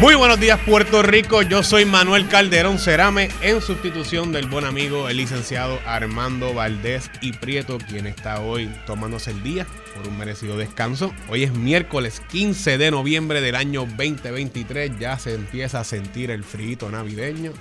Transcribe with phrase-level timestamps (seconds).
[0.00, 5.10] Muy buenos días Puerto Rico, yo soy Manuel Calderón Cerame en sustitución del buen amigo
[5.10, 10.56] el licenciado Armando Valdés y Prieto, quien está hoy tomándose el día por un merecido
[10.56, 11.12] descanso.
[11.28, 16.44] Hoy es miércoles 15 de noviembre del año 2023, ya se empieza a sentir el
[16.44, 17.52] frío navideño,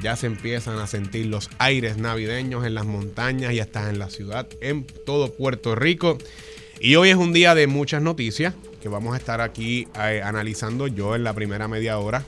[0.00, 4.10] ya se empiezan a sentir los aires navideños en las montañas y hasta en la
[4.10, 6.18] ciudad, en todo Puerto Rico.
[6.78, 10.86] Y hoy es un día de muchas noticias que vamos a estar aquí eh, analizando
[10.86, 12.24] yo en la primera media hora.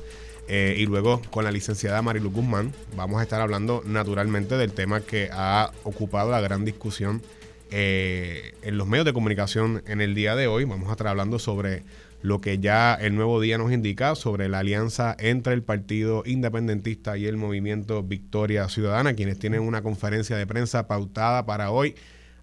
[0.49, 5.01] Eh, y luego con la licenciada Marilu Guzmán vamos a estar hablando naturalmente del tema
[5.01, 7.23] que ha ocupado la gran discusión
[7.71, 10.65] eh, en los medios de comunicación en el día de hoy.
[10.65, 11.85] Vamos a estar hablando sobre
[12.23, 17.17] lo que ya el nuevo día nos indica sobre la alianza entre el Partido Independentista
[17.17, 21.95] y el Movimiento Victoria Ciudadana, quienes tienen una conferencia de prensa pautada para hoy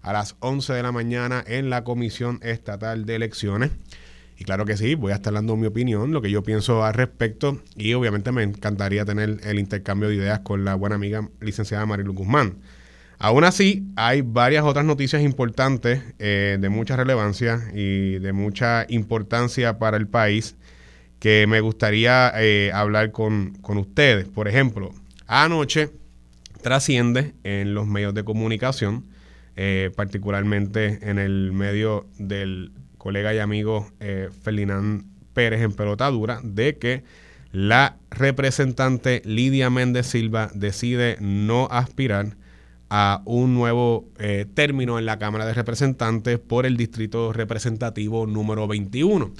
[0.02, 3.70] a las 11 de la mañana en la Comisión Estatal de Elecciones.
[4.38, 6.94] Y claro que sí, voy a estar dando mi opinión, lo que yo pienso al
[6.94, 11.84] respecto y obviamente me encantaría tener el intercambio de ideas con la buena amiga licenciada
[11.84, 12.56] Marilu Guzmán.
[13.18, 19.78] Aún así, hay varias otras noticias importantes eh, de mucha relevancia y de mucha importancia
[19.78, 20.56] para el país
[21.18, 24.26] que me gustaría eh, hablar con, con ustedes.
[24.26, 24.90] Por ejemplo,
[25.26, 25.90] anoche
[26.62, 29.09] trasciende en los medios de comunicación
[29.56, 36.76] eh, particularmente en el medio del colega y amigo eh, Ferdinand Pérez en pelotadura, de
[36.76, 37.02] que
[37.52, 42.36] la representante Lidia Méndez Silva decide no aspirar
[42.90, 48.66] a un nuevo eh, término en la Cámara de Representantes por el Distrito Representativo número
[48.66, 49.32] 21.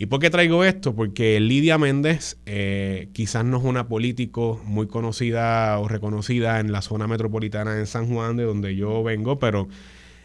[0.00, 0.94] ¿Y por qué traigo esto?
[0.94, 6.82] Porque Lidia Méndez eh, quizás no es una político muy conocida o reconocida en la
[6.82, 9.66] zona metropolitana de San Juan, de donde yo vengo, pero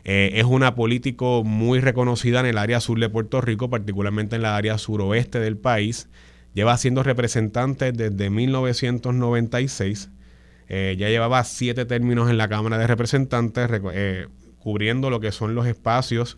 [0.03, 4.43] eh, es una político muy reconocida en el área sur de Puerto Rico, particularmente en
[4.43, 6.07] la área suroeste del país.
[6.53, 10.11] Lleva siendo representante desde 1996.
[10.69, 13.67] Eh, ya llevaba siete términos en la Cámara de Representantes,
[14.59, 16.37] cubriendo lo que son los espacios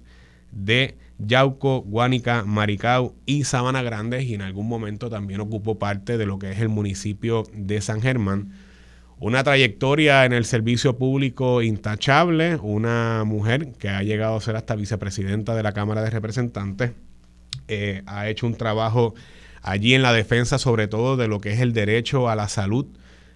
[0.53, 6.25] de Yauco, Guánica, Maricao y Sabana Grande y en algún momento también ocupó parte de
[6.25, 8.51] lo que es el municipio de San Germán.
[9.17, 14.75] Una trayectoria en el servicio público intachable, una mujer que ha llegado a ser hasta
[14.75, 16.91] vicepresidenta de la Cámara de Representantes,
[17.69, 19.15] eh, ha hecho un trabajo
[19.61, 22.87] allí en la defensa sobre todo de lo que es el derecho a la salud,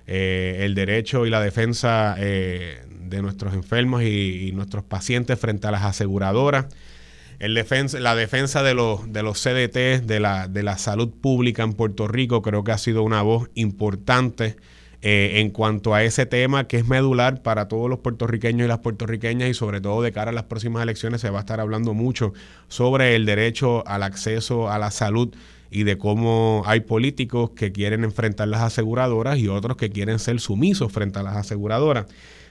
[0.05, 5.67] eh, el derecho y la defensa eh, de nuestros enfermos y, y nuestros pacientes frente
[5.67, 6.65] a las aseguradoras
[7.39, 11.73] defensa, la defensa de los, de los CDT, de la, de la salud pública en
[11.73, 14.57] Puerto Rico, creo que ha sido una voz importante
[15.01, 18.79] eh, en cuanto a ese tema que es medular para todos los puertorriqueños y las
[18.79, 21.93] puertorriqueñas y sobre todo de cara a las próximas elecciones se va a estar hablando
[21.93, 22.33] mucho
[22.67, 25.33] sobre el derecho al acceso a la salud
[25.71, 30.41] y de cómo hay políticos que quieren enfrentar las aseguradoras y otros que quieren ser
[30.41, 32.07] sumisos frente a las aseguradoras.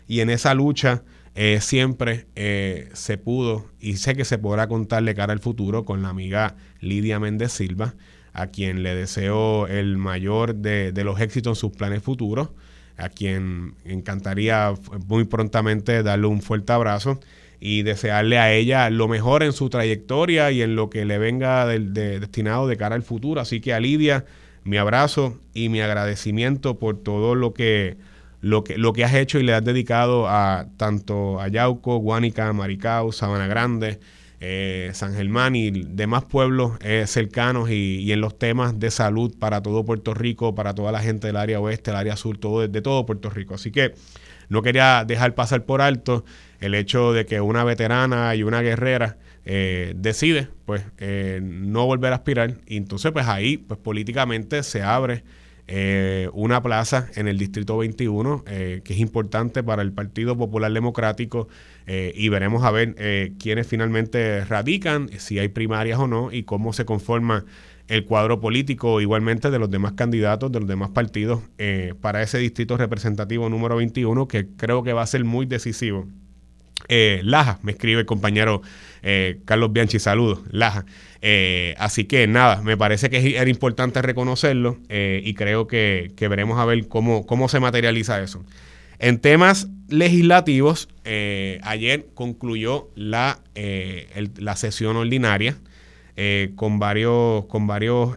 [0.07, 1.03] Y en esa lucha
[1.41, 6.03] eh, siempre eh, se pudo y sé que se podrá contarle cara al futuro con
[6.03, 7.95] la amiga Lidia Méndez Silva,
[8.33, 12.49] a quien le deseo el mayor de, los éxitos en sus planes futuros,
[12.97, 14.75] a quien encantaría
[15.07, 17.21] muy prontamente darle un fuerte abrazo
[17.61, 21.67] y desearle a ella lo mejor en su trayectoria y en lo que le venga
[21.67, 23.41] destinado de cara al futuro.
[23.41, 24.25] Así que a Lidia,
[24.65, 27.97] mi abrazo y mi agradecimiento por todo lo que
[28.41, 32.53] lo que, lo que has hecho y le has dedicado a tanto a Yauco, Guánica,
[32.53, 33.99] Maricao, Sabana Grande,
[34.41, 39.63] eh, San Germán y demás pueblos eh, cercanos y, en los temas de salud para
[39.63, 42.81] todo Puerto Rico, para toda la gente del área oeste, el área sur, todo, de
[42.81, 43.55] todo Puerto Rico.
[43.55, 43.95] Así que
[44.49, 46.25] no quería dejar pasar por alto
[46.61, 50.83] el hecho de que una veterana y una guerrera eh, decide pues
[51.43, 55.25] no volver a aspirar y entonces pues ahí pues políticamente se abre
[55.71, 60.73] eh, una plaza en el Distrito 21 eh, que es importante para el Partido Popular
[60.73, 61.49] Democrático
[61.87, 62.95] eh, y veremos a ver
[63.39, 67.45] quiénes finalmente radican, si hay primarias o no y cómo se conforma
[67.87, 71.43] el cuadro político igualmente de los demás candidatos, de los demás partidos
[72.01, 76.07] para ese distrito representativo número 21 que creo que va a ser muy decisivo.
[76.89, 78.63] Laja, me escribe el compañero
[79.45, 80.85] Carlos Bianchi, saludos, Laja.
[81.21, 86.59] Eh, así que nada, me parece que era importante reconocerlo eh, y creo que, veremos
[86.59, 88.45] a ver cómo, cómo se materializa eso.
[89.01, 90.89] En temas legislativos,
[91.63, 93.41] ayer concluyó la,
[94.37, 95.57] la sesión ordinaria
[96.57, 98.17] con varios, con varios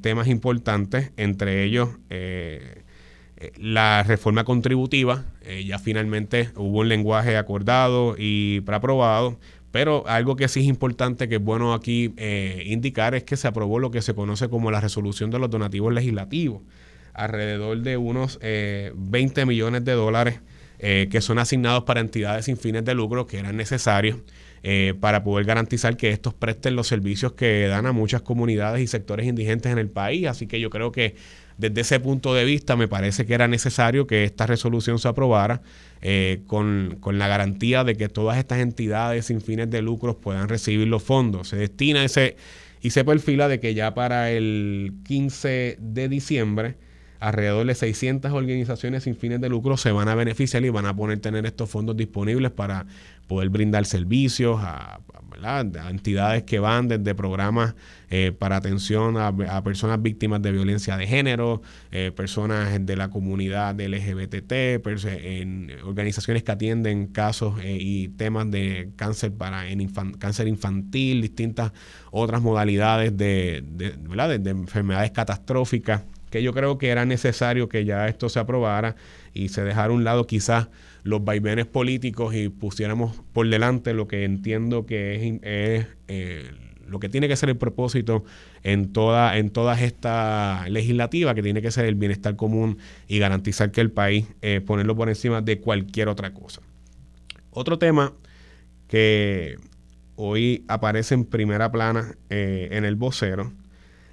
[0.00, 1.90] temas importantes, entre ellos
[3.56, 9.38] la reforma contributiva, eh, ya finalmente hubo un lenguaje acordado y preaprobado,
[9.70, 13.48] pero algo que sí es importante, que es bueno aquí eh, indicar, es que se
[13.48, 16.62] aprobó lo que se conoce como la resolución de los donativos legislativos,
[17.14, 20.40] alrededor de unos 20 eh, millones de dólares
[20.78, 24.16] que son asignados para entidades sin fines de lucro que eran necesarios.
[25.00, 29.26] Para poder garantizar que estos presten los servicios que dan a muchas comunidades y sectores
[29.26, 30.26] indigentes en el país.
[30.28, 31.16] Así que yo creo que
[31.58, 35.62] desde ese punto de vista, me parece que era necesario que esta resolución se aprobara
[36.00, 40.88] eh, con, la garantía de que todas estas entidades sin fines de lucros puedan recibir
[40.88, 41.48] los fondos.
[41.48, 42.36] Se destina ese
[42.80, 46.74] y se perfila de que ya para el 15 de diciembre
[47.22, 50.96] alrededor de 600 organizaciones sin fines de lucro se van a beneficiar y van a
[50.96, 52.84] poder tener estos fondos disponibles para
[53.28, 55.00] poder brindar servicios a,
[55.90, 57.74] entidades que van desde programas
[58.10, 63.80] eh, para atención a, personas víctimas de violencia de género, eh, personas de la comunidad
[63.80, 69.88] LGBT, en organizaciones que atienden casos eh, y temas de cáncer para en
[70.18, 71.72] cáncer infantil, distintas
[72.12, 78.08] otras modalidades de, de, de enfermedades catastróficas que yo creo que era necesario que ya
[78.08, 78.96] esto se aprobara
[79.34, 80.68] y se dejara a un lado quizás
[81.04, 86.50] los vaivenes políticos y pusiéramos por delante lo que entiendo que es, eh,
[86.88, 88.24] lo que tiene que ser el propósito
[88.62, 92.78] en toda en todas estas legislativas, que tiene que ser el bienestar común
[93.08, 96.62] y garantizar que el país eh, ponerlo por encima de cualquier otra cosa.
[97.50, 98.14] Otro tema
[98.88, 99.56] que
[100.16, 103.52] hoy aparece en primera plana eh, en el vocero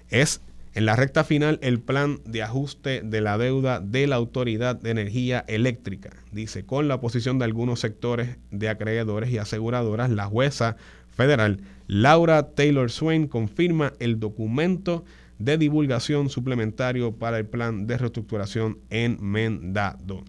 [0.09, 0.41] es
[0.73, 4.91] en la recta final, el plan de ajuste de la deuda de la Autoridad de
[4.91, 6.11] Energía Eléctrica.
[6.31, 10.77] Dice, con la oposición de algunos sectores de acreedores y aseguradoras, la jueza
[11.09, 15.03] federal Laura Taylor Swain confirma el documento
[15.39, 20.23] de divulgación suplementario para el plan de reestructuración enmendado.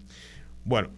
[0.64, 0.88] Bueno,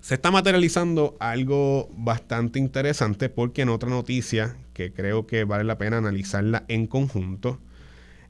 [0.00, 5.76] se está materializando algo bastante interesante porque en otra noticia que creo que vale la
[5.76, 7.58] pena analizarla en conjunto,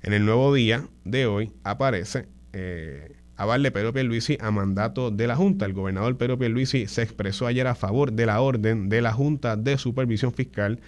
[0.03, 5.27] en el nuevo día de hoy aparece eh, aval de Pedro Pierluisi a mandato de
[5.27, 5.65] la Junta.
[5.65, 9.57] El gobernador Pedro Pierluisi se expresó ayer a favor de la orden de la Junta
[9.57, 10.81] de Supervisión Fiscal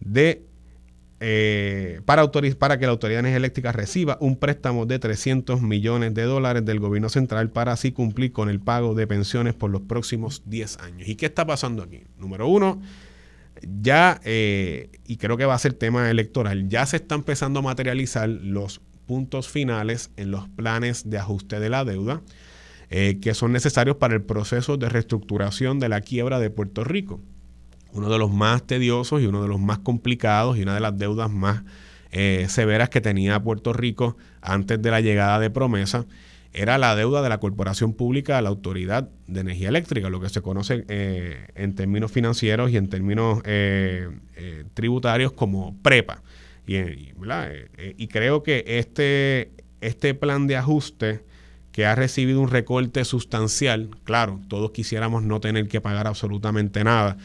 [0.00, 0.42] de
[1.18, 6.12] eh, para, para, que la Autoridad de Energía Eléctrica reciba un préstamo de 300 millones
[6.12, 9.80] de dólares del gobierno central para así cumplir con el pago de pensiones por los
[9.82, 11.08] próximos 10 años.
[11.08, 12.02] ¿Y qué está pasando aquí?
[12.18, 12.82] Número uno,
[13.62, 17.62] ya, eh, y creo que va a ser tema electoral, ya se está empezando a
[17.62, 22.22] materializar los puntos finales en los planes de ajuste de la deuda
[22.88, 27.20] eh, que son necesarios para el proceso de reestructuración de la quiebra de Puerto Rico.
[27.92, 30.96] Uno de los más tediosos y uno de los más complicados y una de las
[30.96, 31.64] deudas más
[32.12, 36.06] eh, severas que tenía Puerto Rico antes de la llegada de promesa
[36.56, 40.30] era la deuda de la corporación pública a la Autoridad de Energía Eléctrica, lo que
[40.30, 46.22] se conoce eh, en términos financieros y en términos eh, eh, tributarios como PREPA.
[46.66, 47.12] Y,
[48.08, 51.24] creo que este, este plan de ajuste
[51.72, 57.18] que ha recibido un recorte sustancial, claro, todos quisiéramos no tener que pagar absolutamente nada,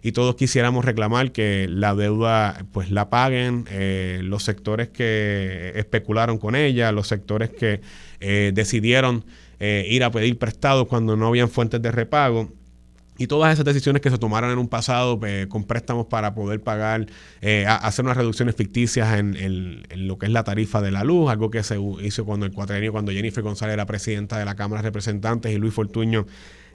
[0.00, 3.64] y todos quisiéramos reclamar que la deuda pues la paguen
[4.22, 7.80] los sectores que especularon con ella, los sectores que
[8.20, 9.24] eh, decidieron
[9.60, 12.50] eh, ir a pedir prestado cuando no habían fuentes de repago.
[13.18, 16.60] Y todas esas decisiones que se tomaron en un pasado eh, con préstamos para poder
[16.60, 17.06] pagar,
[17.66, 21.62] hacer unas reducciones ficticias en, lo que es la tarifa de la luz, algo que
[21.62, 25.50] se hizo cuando el cuatrenio, cuando Jennifer González era presidenta de la Cámara de Representantes
[25.50, 26.26] y Luis Fortuño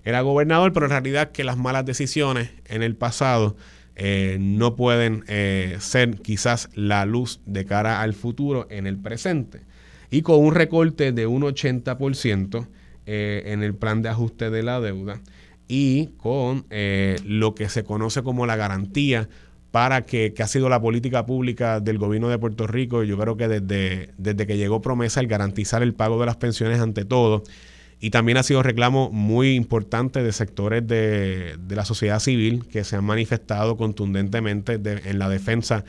[0.04, 3.56] era gobernador, pero en realidad que las malas decisiones en el pasado
[4.40, 5.24] no pueden
[5.80, 9.62] ser quizás la luz de cara al futuro en el presente
[10.12, 12.68] y con un recorte de un 80%
[13.08, 15.22] eh, en el plan de ajuste de la deuda
[15.68, 19.30] y con eh, lo que se conoce como la garantía
[19.72, 23.38] para que, que, ha sido la política pública del gobierno de Puerto Rico, yo creo
[23.38, 27.44] que desde, desde que llegó promesa el garantizar el pago de las pensiones ante todo,
[28.02, 32.84] y también ha sido reclamo muy importante de sectores de, de la sociedad civil que
[32.84, 35.86] se han manifestado contundentemente en la defensa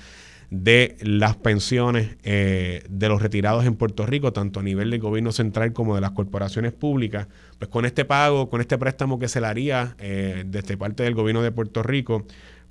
[0.52, 5.32] de las pensiones eh, de los retirados en Puerto Rico, tanto a nivel del gobierno
[5.32, 7.26] central como de las corporaciones públicas,
[7.58, 11.14] pues con este pago, con este préstamo que se le haría eh, desde parte del
[11.14, 12.26] gobierno de Puerto Rico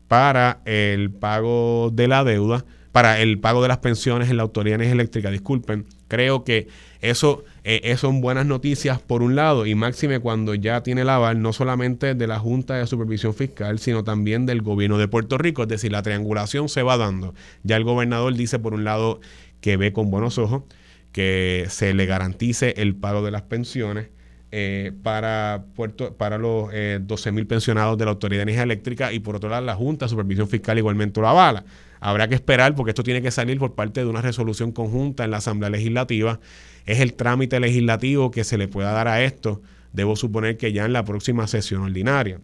[0.08, 4.80] para el pago de la deuda, para el pago de las pensiones en la Autoridad
[4.80, 6.68] Energética, disculpen, Creo que
[7.00, 11.42] eso, eh, son buenas noticias por un lado y máxime cuando ya tiene el aval
[11.42, 15.62] no solamente de la Junta de Supervisión Fiscal, sino también del gobierno de Puerto Rico.
[15.62, 17.34] Es decir, la triangulación se va dando.
[17.64, 19.22] Ya el gobernador dice por un lado
[19.62, 20.64] que ve con buenos ojos
[21.14, 24.10] que se le garantice el pago de las pensiones
[24.52, 29.14] eh, para, Puerto, para los eh, 12 mil pensionados de la Autoridad de Energía Eléctrica
[29.14, 31.64] y por otro lado la Junta de Supervisión Fiscal igualmente lo avala.
[32.02, 35.32] Habrá que esperar porque esto tiene que salir por parte de una resolución conjunta en
[35.32, 36.40] la Asamblea Legislativa.
[36.88, 39.62] Es el trámite legislativo que se le pueda dar a esto.
[39.94, 42.42] Debo suponer que ya en la próxima sesión ordinaria,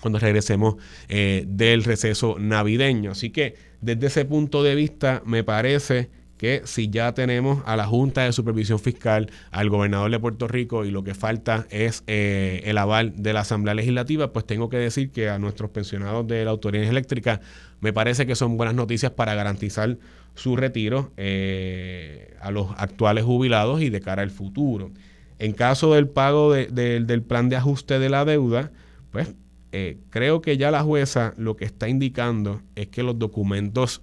[0.00, 0.76] cuando regresemos
[1.08, 3.10] eh, del receso navideño.
[3.10, 7.86] Así que desde ese punto de vista me parece que si ya tenemos a la
[7.86, 12.62] Junta de Supervisión Fiscal, al gobernador de Puerto Rico y lo que falta es eh,
[12.64, 16.44] el aval de la Asamblea Legislativa, pues tengo que decir que a nuestros pensionados de
[16.44, 17.40] la Autoridad Eléctrica
[17.80, 19.96] me parece que son buenas noticias para garantizar
[20.34, 24.90] su retiro eh, a los actuales jubilados y de cara al futuro.
[25.38, 28.72] En caso del pago del plan de ajuste de la deuda,
[29.10, 29.34] pues
[29.72, 34.02] eh, creo que ya la jueza lo que está indicando es que los documentos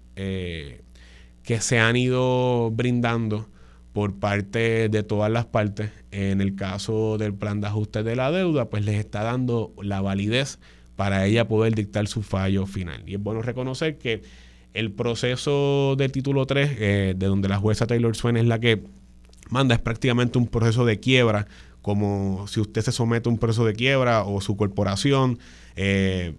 [1.43, 3.47] que se han ido brindando
[3.93, 8.31] por parte de todas las partes, en el caso del plan de ajuste de la
[8.31, 10.59] deuda, pues les está dando la validez
[10.95, 13.03] para ella poder dictar su fallo final.
[13.05, 14.21] Y es bueno reconocer que
[14.73, 18.83] el proceso del título 3, eh, de donde la jueza Taylor Swain es la que
[19.49, 21.47] manda, es prácticamente un proceso de quiebra,
[21.81, 25.39] como si usted se somete a un proceso de quiebra o su corporación.
[25.75, 26.35] Eh,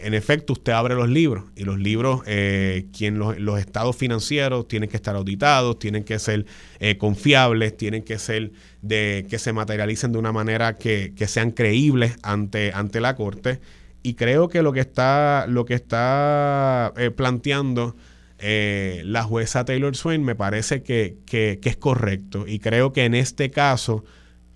[0.00, 4.88] en efecto, usted abre los libros y los libros, eh, quien los, estados financieros tienen
[4.88, 6.46] que estar auditados, tienen que ser
[6.80, 8.52] eh, confiables, tienen que ser
[8.82, 13.60] de que se materialicen de una manera que, sean creíbles ante, ante la corte.
[14.02, 17.96] Y creo que lo que está, lo que está eh, planteando
[18.40, 22.46] la jueza Taylor Swain me parece que, que es correcto.
[22.46, 24.04] Y creo que en este caso,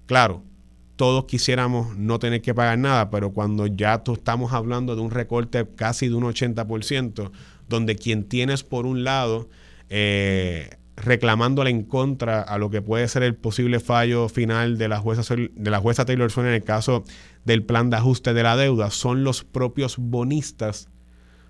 [0.07, 0.45] claro,
[0.97, 5.67] todos quisiéramos no tener que pagar nada, pero cuando ya estamos hablando de un recorte
[5.75, 7.31] casi de un 80%,
[7.69, 9.49] donde quien tienes por un lado
[9.89, 14.99] eh, reclamándole en contra a lo que puede ser el posible fallo final de la
[14.99, 17.05] jueza, de la jueza Taylor Swain en el caso
[17.45, 20.89] del plan de ajuste de la deuda, son los propios bonistas,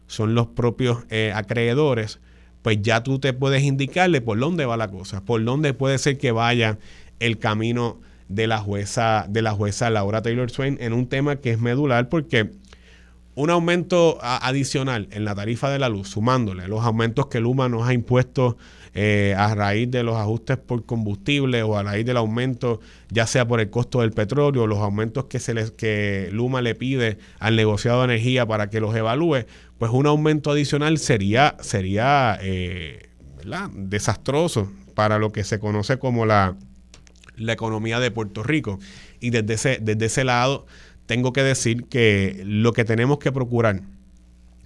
[0.07, 2.21] son los propios eh, acreedores,
[2.63, 6.19] pues ya tú te puedes indicarle por dónde va la cosa, por dónde puede ser
[6.19, 6.79] que vaya
[7.19, 8.01] el camino
[8.35, 12.09] de la jueza, de la jueza Laura Taylor Swain en un tema que es medular
[12.09, 12.53] porque
[13.35, 17.89] un aumento adicional en la tarifa de la luz, sumándole los aumentos que Luma nos
[17.89, 18.59] ha impuesto
[18.95, 23.49] eh, a raíz de los ajustes por combustible o a raíz del aumento, ya sea
[23.49, 27.57] por el costo del petróleo, los aumentos que, se les, que Luma le pide al
[27.57, 29.47] negociado de energía para que los evalúe,
[29.79, 33.09] pues un aumento adicional sería, sería eh,
[33.73, 36.55] desastroso para lo que se conoce como la
[37.43, 38.79] la economía de Puerto Rico.
[39.21, 40.67] Y desde ese, desde ese lado,
[41.07, 43.83] tengo que decir que lo que tenemos que procurar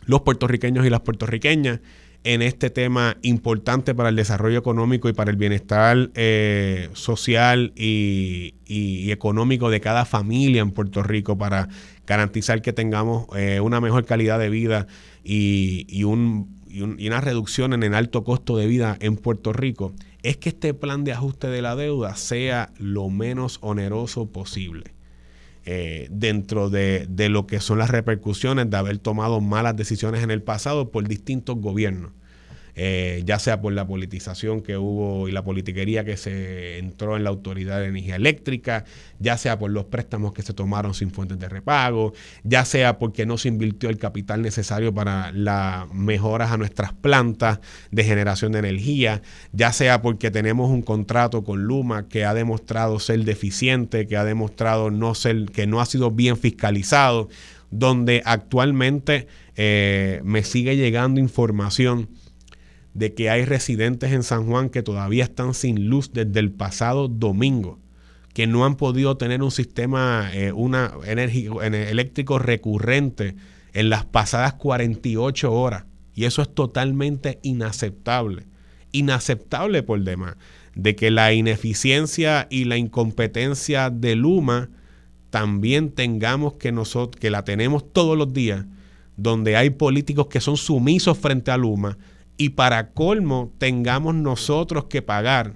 [0.04, 1.80] los puertorriqueños y las puertorriqueñas
[2.26, 8.54] en este tema importante para el desarrollo económico y para el bienestar eh, social y,
[9.12, 11.68] económico de cada familia en Puerto Rico para
[12.06, 14.88] garantizar que tengamos eh, una mejor calidad de vida
[15.22, 19.94] y, y, un, y, una reducción en el alto costo de vida en Puerto Rico
[20.22, 24.94] es que este plan de ajuste de la deuda sea lo menos oneroso posible.
[25.68, 30.30] Eh, dentro de, de, lo que son las repercusiones de haber tomado malas decisiones en
[30.30, 32.12] el pasado por distintos gobiernos.
[32.78, 37.24] Eh, ya sea por la politización que hubo y la politiquería que se entró en
[37.24, 38.84] la Autoridad de Energía Eléctrica,
[39.18, 42.12] ya sea por los préstamos que se tomaron sin fuentes de repago,
[42.44, 47.60] ya sea porque no se invirtió el capital necesario para las mejoras a nuestras plantas
[47.92, 53.00] de generación de energía, ya sea porque tenemos un contrato con Luma que ha demostrado
[53.00, 57.30] ser deficiente, que ha demostrado no ser, que no ha sido bien fiscalizado,
[57.70, 62.10] donde actualmente eh, me sigue llegando información
[62.96, 67.08] de que hay residentes en San Juan que todavía están sin luz desde el pasado
[67.08, 67.78] domingo,
[68.32, 73.36] que no han podido tener un sistema eh, una eléctrico recurrente
[73.74, 75.84] en las pasadas 48 horas.
[76.14, 78.46] Y eso es totalmente inaceptable.
[78.92, 80.36] Inaceptable por demás.
[80.74, 84.70] De que la ineficiencia y la incompetencia de Luma
[85.28, 88.64] también tengamos que nosotros, que la tenemos todos los días,
[89.18, 91.98] donde hay políticos que son sumisos frente a Luma,
[92.36, 95.54] y para colmo tengamos nosotros que pagar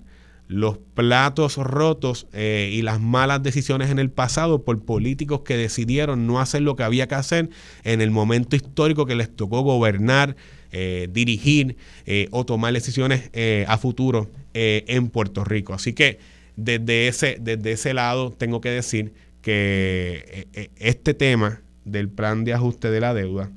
[0.50, 6.26] los platos rotos eh, y las malas decisiones en el pasado por políticos que decidieron
[6.26, 7.50] no hacer lo que había que hacer
[7.84, 10.34] en el momento histórico que les tocó gobernar,
[10.72, 13.30] eh, dirigir eh, o tomar decisiones
[13.68, 15.72] a futuro en Puerto Rico.
[15.72, 16.18] Así que
[16.56, 20.48] desde ese, desde ese lado tengo que decir que
[20.80, 23.52] este tema del plan de ajuste de la deuda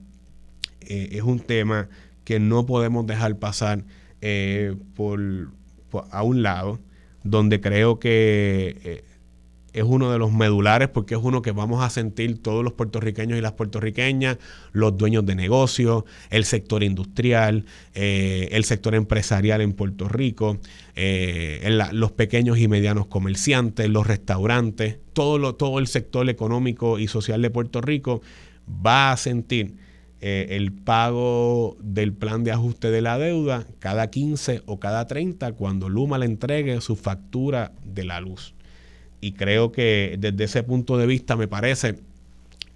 [0.80, 1.90] es un tema
[2.24, 3.84] que no podemos dejar pasar
[4.96, 5.20] por
[6.12, 6.80] a un lado,
[7.24, 9.04] donde creo que eh,
[9.74, 13.38] es uno de los medulares porque es uno que vamos a sentir todos los puertorriqueños
[13.38, 14.38] y las puertorriqueñas,
[14.72, 17.66] los dueños de negocios, el sector industrial,
[17.96, 20.60] eh, el sector empresarial en Puerto Rico,
[20.96, 27.42] eh, los pequeños y medianos comerciantes, los restaurantes, todo, todo el sector económico y social
[27.42, 28.22] de Puerto Rico
[28.86, 29.76] va a sentir
[30.26, 35.52] eh, el pago del plan de ajuste de la deuda cada 15 o cada 30
[35.52, 38.54] cuando Luma le entregue su factura de la luz.
[39.20, 42.00] Y creo que desde ese punto de vista me parece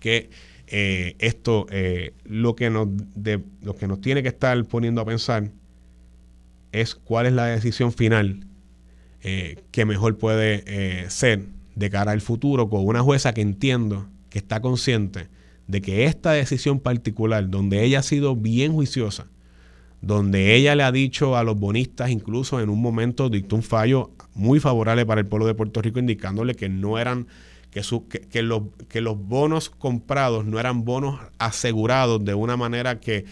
[0.02, 0.30] que
[0.68, 2.90] eh, esto eh, lo, que nos
[3.62, 5.50] lo que nos tiene que estar poniendo a pensar
[6.74, 8.42] es cuál es la decisión final
[9.72, 14.62] que mejor puede ser de cara al futuro con una jueza que entiendo que está
[14.62, 15.28] consciente
[15.68, 19.28] de que esta decisión particular, donde ella ha sido bien juiciosa,
[20.02, 24.12] donde ella le ha dicho a los bonistas, incluso en un momento dictó un fallo
[24.34, 27.28] muy favorable para el pueblo de Puerto Rico, indicándole que no eran,
[27.72, 27.82] que,
[28.30, 33.26] que, los, que los bonos comprados no eran bonos asegurados de una manera que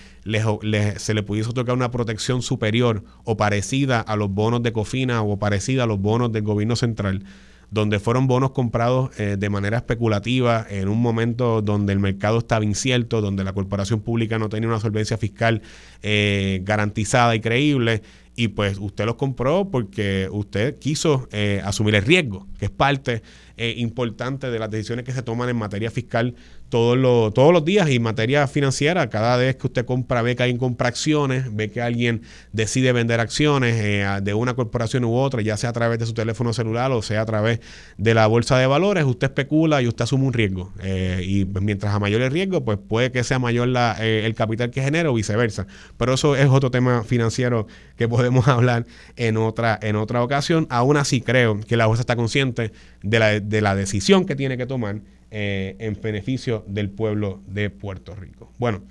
[0.97, 5.37] se le pudiese otorgar una protección superior o parecida a los bonos de Cofina o
[5.37, 7.23] parecida a los bonos del gobierno central
[7.71, 12.63] donde fueron bonos comprados eh, de manera especulativa en un momento donde el mercado estaba
[12.63, 15.61] incierto, donde la corporación pública no tenía una solvencia fiscal
[16.01, 18.01] eh, garantizada y creíble.
[18.37, 23.23] Y pues usted los compró porque usted quiso eh, asumir el riesgo, que es parte
[23.57, 26.35] importante de las decisiones que se toman en materia fiscal
[26.69, 30.43] todos los, todos los días y materia financiera, cada vez que usted compra, ve que
[30.43, 32.21] alguien compra acciones, ve que alguien
[32.53, 36.13] decide vender acciones eh, de una corporación u otra, ya sea a través de su
[36.13, 37.59] teléfono celular o sea a través
[37.97, 40.73] de la bolsa de valores, usted especula y usted asume un riesgo.
[40.81, 44.35] Eh, y mientras a mayor el riesgo, pues puede que sea mayor la, eh, el
[44.35, 45.67] capital que genera o viceversa.
[45.97, 50.67] Pero eso es otro tema financiero que podemos hablar en otra, en otra ocasión.
[50.69, 52.71] Aún así creo que la bolsa está consciente
[53.03, 55.01] de la, de la decisión que tiene que tomar
[55.37, 58.53] eh, en beneficio del pueblo de Puerto Rico.
[58.57, 58.83] Bueno,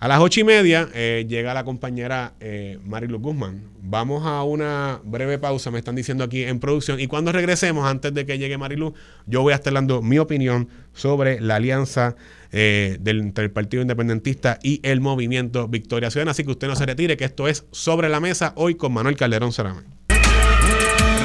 [0.00, 3.62] a las ocho y media eh, llega la compañera eh, Marilu Guzmán.
[3.80, 6.98] Vamos a una breve pausa, me están diciendo aquí en producción.
[6.98, 8.94] Y cuando regresemos, antes de que llegue Marilu,
[9.26, 12.16] yo voy a estar dando mi opinión sobre la alianza
[12.50, 16.32] del, entre el Partido Independentista y el Movimiento Victoria Ciudadana.
[16.32, 19.16] Así que usted no se retire, que esto es Sobre la Mesa hoy con Manuel
[19.16, 19.99] Calderón Cerame.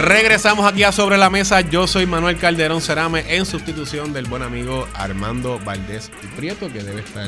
[0.05, 1.61] Regresamos aquí a Sobre la Mesa.
[1.61, 6.83] Yo soy Manuel Calderón Cerame en sustitución del buen amigo Armando Valdés y Prieto, que
[6.83, 7.27] debe estar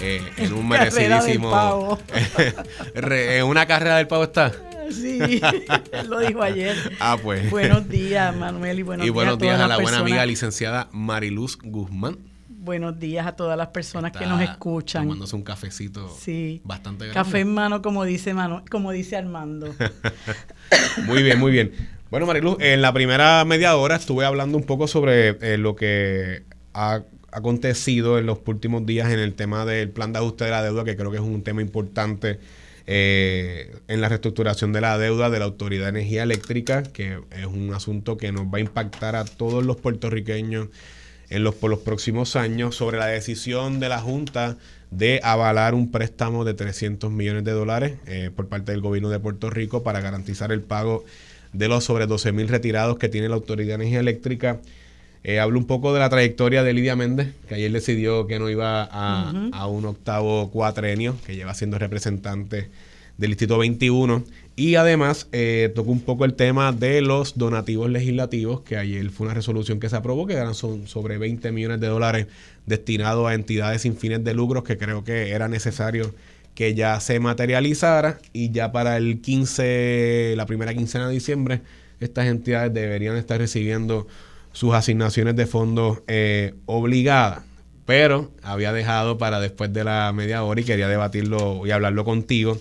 [0.00, 1.98] eh, en un merecidísimo.
[2.94, 4.52] ¿En una carrera del pavo está?
[4.90, 5.38] Sí,
[6.08, 6.96] lo dijo ayer.
[6.98, 7.50] Ah, pues.
[7.50, 12.16] Buenos días, Manuel, y buenos, y buenos días, a, la buena amiga licenciada Mariluz Guzmán.
[12.48, 15.02] Buenos días a todas las personas que nos escuchan.
[15.02, 16.62] Tomándose un cafecito sí.
[16.64, 17.22] bastante grande.
[17.22, 19.74] Café en mano, como dice, Manuel, como dice Armando.
[21.04, 21.93] muy bien, muy bien.
[22.14, 26.44] Bueno, Marilu, en la primera media hora estuve hablando un poco sobre eh, lo que
[26.72, 30.62] ha acontecido en los últimos días en el tema del plan de ajuste de la
[30.62, 32.38] deuda, que creo que es un tema importante
[32.86, 37.46] eh, en la reestructuración de la deuda de la Autoridad de Energía Eléctrica, que es
[37.46, 40.68] un asunto que nos va a impactar a todos los puertorriqueños
[41.30, 44.56] en los, por los próximos años, sobre la decisión de la Junta
[44.92, 49.18] de avalar un préstamo de 300 millones de dólares eh, por parte del gobierno de
[49.18, 51.04] Puerto Rico para garantizar el pago
[51.54, 54.60] de los sobre 12 mil retirados que tiene la Autoridad de Energía Eléctrica.
[55.22, 58.50] Eh, hablo un poco de la trayectoria de Lidia Méndez, que ayer decidió que no
[58.50, 62.68] iba a, un octavo cuatrenio, que lleva siendo representante
[63.16, 64.22] del Distrito 21.
[64.56, 69.26] Y además eh, tocó un poco el tema de los donativos legislativos, que ayer fue
[69.26, 72.26] una resolución que se aprobó, que eran son sobre 20 millones de dólares
[72.66, 76.12] destinados a entidades sin fines de lucros, que creo que era necesario
[76.54, 81.62] que ya se materializara y ya para el 15, la primera quincena de diciembre,
[82.00, 84.06] estas entidades deberían estar recibiendo
[84.52, 87.42] sus asignaciones de fondos eh, obligadas.
[87.86, 92.58] Pero había dejado para después de la media hora y quería debatirlo y hablarlo contigo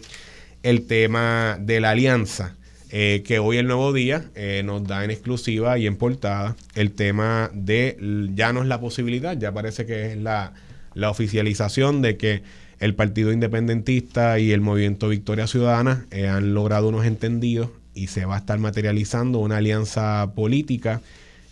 [0.64, 2.56] el tema de la alianza.
[2.96, 6.92] Eh, que hoy el nuevo día eh, nos da en exclusiva y en portada el
[6.92, 7.98] tema de
[8.36, 10.54] ya no es la posibilidad, ya parece que es la,
[10.94, 12.44] la oficialización de que
[12.84, 18.26] el Partido Independentista y el Movimiento Victoria Ciudadana eh, han logrado unos entendidos y se
[18.26, 21.02] va a estar materializando una alianza política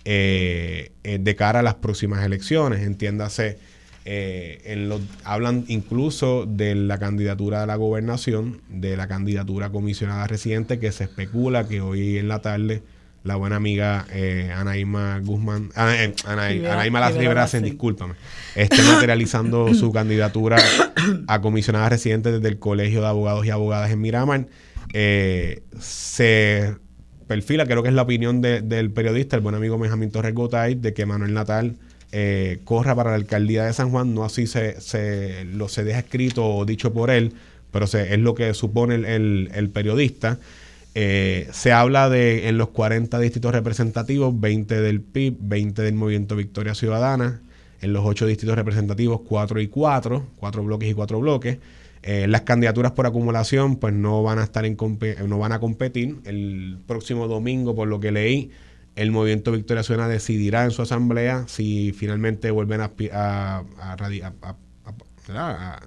[0.03, 2.81] eh, eh, de cara a las próximas elecciones.
[2.81, 3.59] Entiéndase,
[4.03, 10.27] eh, en lo, hablan incluso de la candidatura a la gobernación, de la candidatura comisionada
[10.27, 12.81] residente, que se especula que hoy en la tarde
[13.23, 18.15] la buena amiga eh, Anaíma Guzmán, ah, eh, Anaíma Las Riveras, discúlpame,
[18.55, 20.57] esté materializando su candidatura
[21.27, 24.47] a comisionada residente desde el Colegio de Abogados y Abogadas en Miramar.
[24.93, 26.75] Eh, se
[27.27, 30.93] perfila, creo que es la opinión del periodista, el buen amigo Benjamín Torres Gotay, de
[30.93, 31.77] que Manuel Natal
[32.11, 34.13] eh, corra para la alcaldía de San Juan.
[34.13, 37.33] No así se, se, lo, se deja escrito o dicho por él,
[37.71, 40.39] pero es lo que supone el, periodista.
[40.93, 46.35] Eh, se habla de en los 40 distritos representativos, 20 del PIB, 20 del Movimiento
[46.35, 47.41] Victoria Ciudadana,
[47.81, 51.57] en los 8 distritos representativos, 4 y 4, 4 bloques y 4 bloques.
[52.03, 54.77] Eh, las candidaturas por acumulación pues no van a estar en
[55.27, 56.17] no van a competir.
[56.25, 58.51] El próximo domingo, por lo que leí,
[58.95, 62.91] el movimiento Victoria Ciudadana decidirá en su asamblea si finalmente vuelven a,
[65.33, 65.79] a,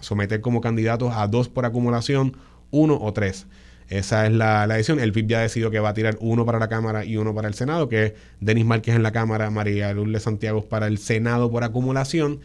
[0.00, 2.36] someter como candidatos a dos por acumulación,
[2.70, 3.46] uno o tres.
[3.92, 5.00] Esa es la, decisión.
[5.00, 7.46] El PIB ya decidió que va a tirar uno para la Cámara y uno para
[7.46, 11.50] el Senado, que es Denis Márquez en la Cámara, María Lourdes Santiago para el Senado
[11.50, 12.40] por acumulación.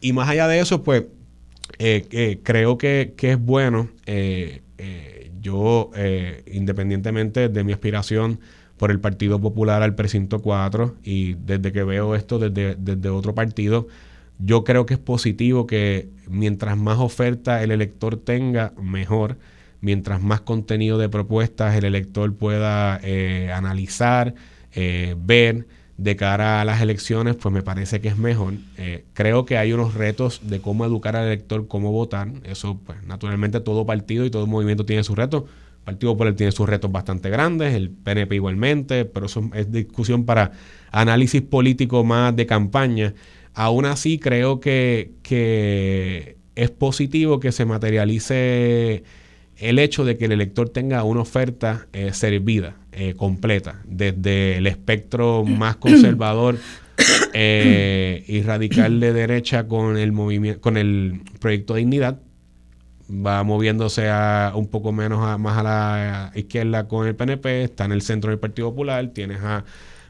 [0.00, 1.06] Y más allá de eso, pues
[1.80, 5.90] eh, creo que, es bueno, eh, eh, yo
[6.46, 8.38] independientemente de mi aspiración
[8.76, 13.34] por el Partido Popular al precinto 4 y desde que veo esto desde, desde otro
[13.34, 13.88] partido,
[14.38, 19.36] yo creo que es positivo que mientras más oferta el elector tenga, mejor.
[19.82, 23.00] Mientras más contenido de propuestas el elector pueda
[23.54, 24.34] analizar,
[24.74, 25.66] ver
[26.02, 28.54] de cara a las elecciones, pues me parece que es mejor.
[28.76, 32.28] Eh, creo que hay unos retos de cómo educar al elector, cómo votar.
[32.44, 35.44] Eso, pues, naturalmente todo partido y todo movimiento tiene sus retos.
[35.78, 40.24] El Partido Popular tiene sus retos bastante grandes, el PNP igualmente, pero eso es discusión
[40.24, 40.52] para
[40.92, 43.14] análisis político más de campaña.
[43.54, 49.02] Aún así, creo que, que es positivo que se materialice
[49.62, 54.66] el hecho de que el elector tenga una oferta eh, servida, eh, completa, desde el
[54.66, 56.58] espectro más conservador
[57.32, 62.18] eh, y radical de derecha con el movimiento, con el proyecto Dignidad,
[63.08, 67.84] va moviéndose a un poco menos a, más a la izquierda con el PNP, está
[67.84, 69.64] en el centro del Partido Popular, tienes a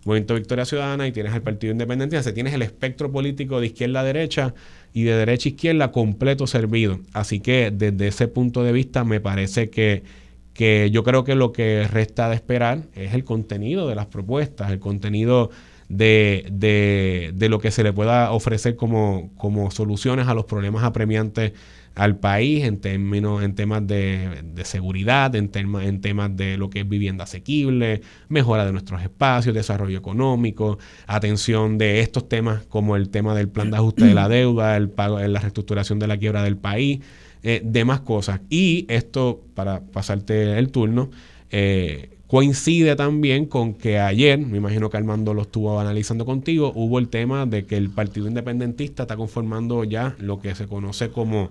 [0.05, 4.01] Movimiento Victoria Ciudadana y tienes al Partido Independiente, o tienes el espectro político de izquierda
[4.01, 4.55] a derecha
[4.93, 7.01] y de derecha a izquierda completo servido.
[7.13, 10.03] Así que desde ese punto de vista me parece que,
[10.55, 14.71] que yo creo que lo que resta de esperar es el contenido de las propuestas,
[14.71, 15.51] el contenido
[15.89, 20.85] de, de, de lo que se le pueda ofrecer como, como soluciones a los problemas
[20.85, 21.53] apremiantes
[21.95, 26.89] al país en términos, en temas de, seguridad, en, en temas de lo que es
[26.89, 33.35] vivienda asequible, mejora de nuestros espacios, desarrollo económico, atención de estos temas como el tema
[33.35, 36.57] del plan de ajuste de la deuda, el pago, la reestructuración de la quiebra del
[36.57, 37.01] país,
[37.43, 38.41] eh, demás cosas.
[38.49, 41.11] Y esto, para pasarte el turno,
[41.51, 46.99] eh, coincide también con que ayer, me imagino que Armando lo estuvo analizando contigo, hubo
[46.99, 51.51] el tema de que el Partido Independentista está conformando ya lo que se conoce como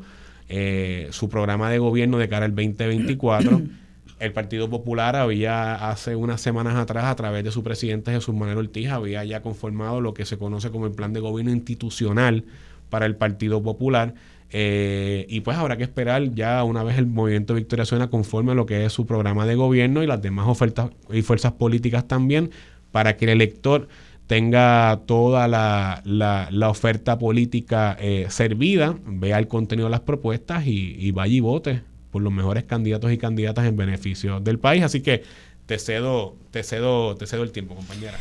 [0.54, 3.62] eh, su programa de gobierno de cara al 2024.
[4.20, 8.58] El Partido Popular había hace unas semanas atrás, a través de su presidente Jesús Manuel
[8.58, 12.44] Ortiz, había ya conformado lo que se conoce como el plan de gobierno institucional
[12.90, 14.14] para el Partido Popular.
[14.50, 18.56] Eh, y pues habrá que esperar ya una vez el movimiento Victoria Suena conforme a
[18.56, 22.52] lo que es su programa de gobierno y las demás ofertas y fuerzas políticas también,
[22.92, 23.88] para que el elector
[24.32, 31.12] tenga toda la, la, oferta política eh, servida, vea el contenido de las propuestas y,
[31.12, 34.84] vaya y vote por los mejores candidatos y candidatas en beneficio del país.
[34.84, 35.24] Así que
[35.66, 38.18] te cedo, te cedo, te cedo el tiempo, compañera.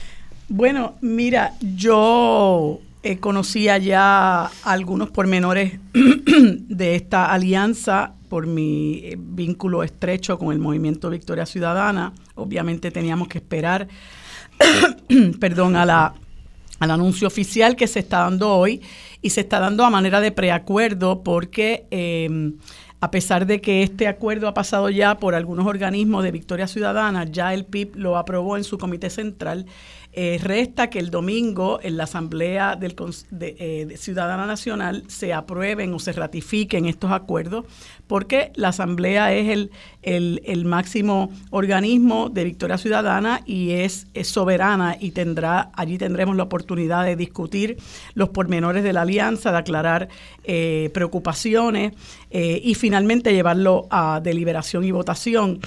[0.48, 9.84] Bueno, mira, yo eh, conocía ya algunos pormenores de esta alianza por mi eh, vínculo
[9.84, 12.14] estrecho con el movimiento Victoria Ciudadana.
[12.34, 13.86] Obviamente teníamos que esperar
[15.40, 16.14] perdón, a la,
[16.78, 18.80] al anuncio oficial que se está dando hoy
[19.22, 22.54] y se está dando a manera de preacuerdo porque em,
[23.00, 27.24] a pesar de que este acuerdo ha pasado ya por algunos organismos de Victoria Ciudadana,
[27.24, 29.66] ya el PIB lo aprobó en su comité central
[30.12, 32.96] eh, resta que el domingo en la Asamblea del,
[33.40, 37.64] eh, Ciudadana Nacional se aprueben o se ratifiquen estos acuerdos,
[38.08, 39.70] porque la Asamblea es el,
[40.02, 47.04] el, máximo organismo de Victoria Ciudadana y es, soberana y tendrá allí tendremos la oportunidad
[47.04, 47.76] de discutir
[48.14, 50.08] los pormenores de la alianza, de aclarar
[50.42, 51.92] eh, preocupaciones
[52.32, 55.60] y finalmente llevarlo a deliberación y votación.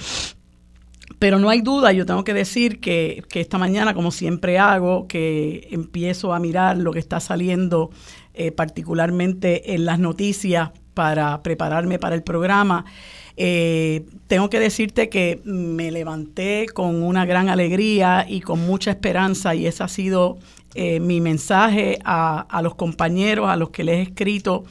[1.18, 5.06] Pero no hay duda, yo tengo que decir que, que, esta mañana, como siempre hago,
[5.06, 7.90] que empiezo a mirar lo que está saliendo
[8.36, 12.84] eh, particularmente en las noticias para prepararme para el programa.
[13.36, 19.54] Eh, tengo que decirte que me levanté con una gran alegría y con mucha esperanza
[19.54, 20.38] y ese ha sido
[20.74, 24.64] eh, mi mensaje a, a, los compañeros, a los que les he escrito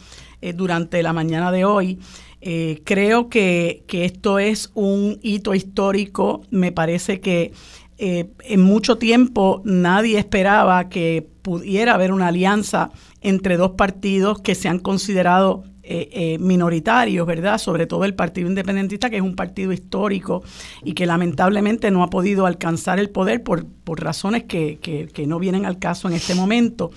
[0.55, 1.99] durante la mañana de hoy.
[2.45, 6.41] Eh, creo que, esto es un hito histórico.
[6.49, 7.53] Me parece que
[7.97, 14.55] eh, en mucho tiempo nadie esperaba que pudiera haber una alianza entre dos partidos que
[14.55, 17.57] se han considerado eh, minoritarios, ¿verdad?
[17.59, 20.43] Sobre todo el Partido Independentista, que es un partido histórico
[20.83, 25.65] y que lamentablemente no ha podido alcanzar el poder por, razones que, que no vienen
[25.65, 26.91] al caso en este momento.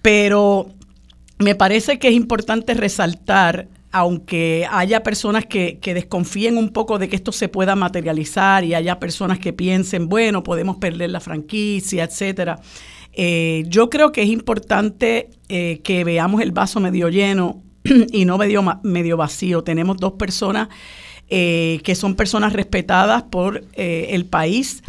[0.00, 0.68] Pero
[1.38, 7.16] me parece que es importante resaltar aunque haya personas que, desconfíen un poco de que
[7.16, 12.60] esto se pueda materializar y haya personas que piensen, bueno, podemos perder la franquicia, etcétera.
[13.14, 17.62] Eh, yo creo que es importante eh, que veamos el vaso medio lleno
[18.12, 19.64] y no medio, medio vacío.
[19.64, 20.68] Tenemos dos personas
[21.30, 24.82] eh, que son personas respetadas por el país.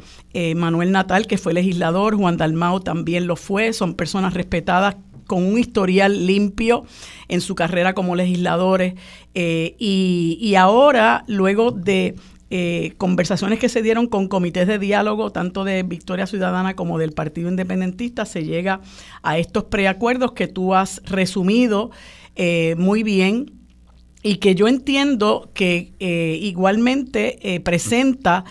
[0.55, 4.95] Manuel Natal, que fue legislador, Juan Dalmau también lo fue, son personas respetadas
[5.27, 6.85] con un historial limpio
[7.27, 8.95] en su carrera como legisladores.
[9.35, 12.15] Eh, y, ahora, luego de
[12.49, 17.11] eh, conversaciones que se dieron con comités de diálogo, tanto de Victoria Ciudadana como del
[17.11, 18.81] Partido Independentista, se llega
[19.21, 21.91] a estos preacuerdos que tú has resumido
[22.35, 23.51] eh, muy bien
[24.23, 25.93] y que yo entiendo que
[26.41, 28.43] igualmente presenta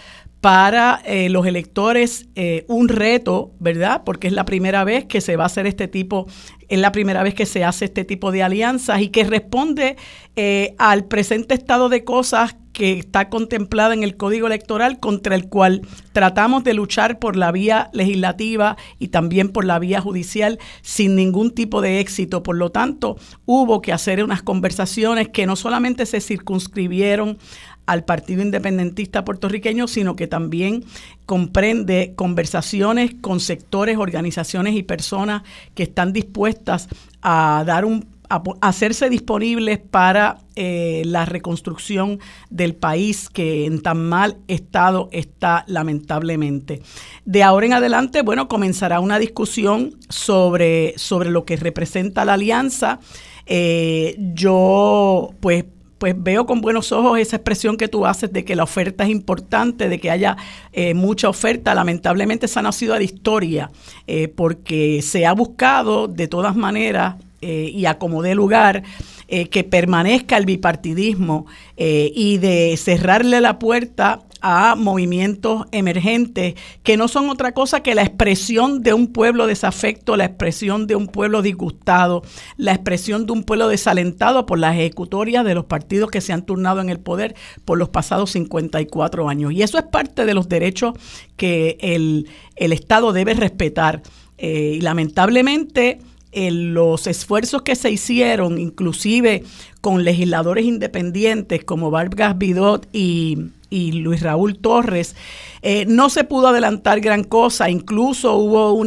[0.46, 4.02] para eh, los electores eh, un reto, ¿verdad?
[4.06, 6.28] Porque es la primera vez que se va a hacer este tipo,
[6.68, 9.96] es la primera vez que se hace este tipo de alianzas y que responde
[10.36, 15.48] eh, al presente estado de cosas que está contemplada en el Código Electoral contra el
[15.48, 15.80] cual
[16.12, 21.52] tratamos de luchar por la vía legislativa y también por la vía judicial sin ningún
[21.52, 22.42] tipo de éxito.
[22.42, 27.38] Por lo tanto, hubo que hacer unas conversaciones que no solamente se circunscribieron
[27.86, 30.84] al Partido Independentista puertorriqueño, sino que también
[31.24, 35.42] comprende conversaciones con sectores, organizaciones y personas
[35.74, 36.88] que están dispuestas
[37.22, 42.18] a dar un a hacerse disponibles para eh, la reconstrucción
[42.50, 46.82] del país que en tan mal estado está lamentablemente.
[47.24, 52.98] De ahora en adelante, bueno, comenzará una discusión sobre, sobre lo que representa la alianza.
[53.46, 55.64] Eh, yo, pues,
[55.98, 59.10] pues veo con buenos ojos esa expresión que tú haces de que la oferta es
[59.10, 60.36] importante, de que haya
[60.72, 61.74] eh, mucha oferta.
[61.74, 63.70] Lamentablemente esa no ha sido la historia,
[64.06, 68.82] eh, porque se ha buscado de todas maneras eh, y a como dé lugar
[69.28, 77.30] que permanezca el bipartidismo y de cerrarle la puerta a movimientos emergentes que no son
[77.30, 82.22] otra cosa que la expresión de un pueblo desafecto, la expresión de un pueblo disgustado,
[82.56, 86.44] la expresión de un pueblo desalentado por las ejecutorias de los partidos que se han
[86.44, 89.52] turnado en el poder por los pasados 54 años.
[89.52, 90.94] Y eso es parte de los derechos
[91.36, 94.02] que el, Estado debe respetar.
[94.38, 95.98] Eh, y lamentablemente
[96.36, 99.42] los esfuerzos que se hicieron, inclusive
[99.80, 105.16] con legisladores independientes como Vargas Bidot y y Luis Raúl Torres,
[105.62, 108.84] eh, no se pudo adelantar gran cosa, incluso hubo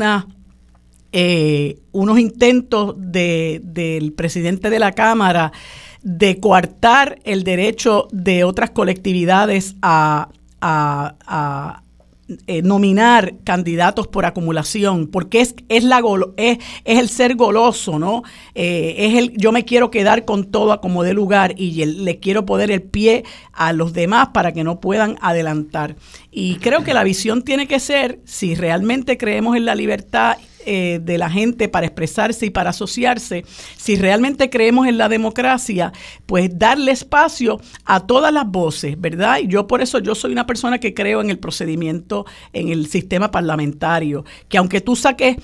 [1.12, 5.52] eh, unos intentos de, del presidente de la Cámara
[6.02, 10.30] de coartar el derecho de otras colectividades a
[12.48, 16.02] eh, nominar candidatos por acumulación, porque es, es, la
[16.38, 18.24] es, es el ser goloso, ¿no?
[18.56, 22.20] Eh, es el yo me quiero quedar con todo a como de lugar y le
[22.20, 25.96] quiero poner el pie a los demás para que no puedan adelantar.
[26.32, 31.00] Y creo que la visión tiene que ser, si realmente creemos en la libertad eh,
[31.02, 33.46] de la gente para expresarse y para asociarse,
[33.78, 35.94] si realmente creemos en la democracia,
[36.26, 39.40] pues darle espacio a todas las voces, ¿verdad?
[39.42, 42.88] Y yo por eso yo soy una persona que creo en el procedimiento, en el
[42.88, 45.38] sistema parlamentario, que aunque tú saques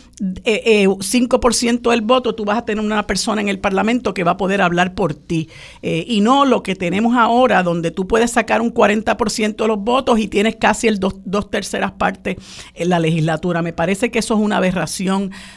[0.43, 4.23] eh, 5% eh, del voto, tú vas a tener una persona en el Parlamento que
[4.23, 5.49] va a poder hablar por ti.
[5.81, 9.79] Eh, y no lo que tenemos ahora, donde tú puedes sacar un 40% de los
[9.79, 12.37] votos y tienes casi el dos, dos terceras partes
[12.73, 13.61] en la legislatura.
[13.61, 15.04] Me parece que eso es una aberración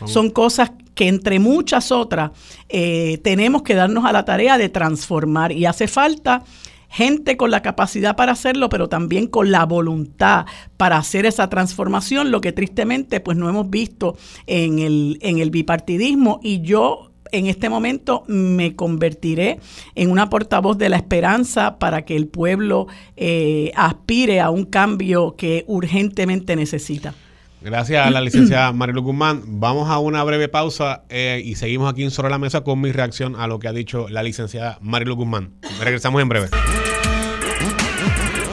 [0.07, 2.33] son cosas que entre muchas otras
[2.69, 5.53] eh, tenemos que darnos a la tarea de transformar.
[5.53, 6.43] Y hace falta
[6.89, 12.31] gente con la capacidad para hacerlo, pero también con la voluntad para hacer esa transformación,
[12.31, 16.41] lo que tristemente pues no hemos visto en el, en el bipartidismo.
[16.43, 19.61] Y yo en este momento me convertiré
[19.95, 25.37] en una portavoz de la esperanza para que el pueblo eh, aspire a un cambio
[25.37, 27.15] que urgentemente necesita.
[27.61, 29.43] Gracias a la licenciada Marilu Guzmán.
[29.61, 32.93] Vamos a una breve pausa eh, y seguimos aquí en Sobre la Mesa con mi
[32.93, 35.55] reacción a lo que ha dicho la licenciada Marilu Guzmán.
[35.81, 36.49] Regresamos en breve.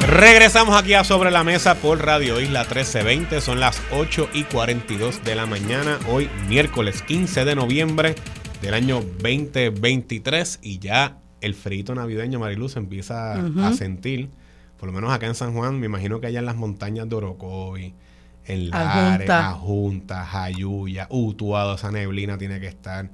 [0.07, 3.41] Regresamos aquí a Sobre la Mesa por Radio Isla 1320.
[3.41, 5.99] Son las 8 y 42 de la mañana.
[6.09, 8.15] Hoy, miércoles 15 de noviembre
[8.61, 10.59] del año 2023.
[10.63, 14.29] Y ya el frito navideño, Marilu, se empieza a sentir.
[14.79, 17.15] Por lo menos acá en San Juan, me imagino que allá en las montañas de
[17.15, 17.93] Orocoy
[18.47, 23.09] en Lares, Ajunta, Jayuya, Utuado, esa neblina tiene que estar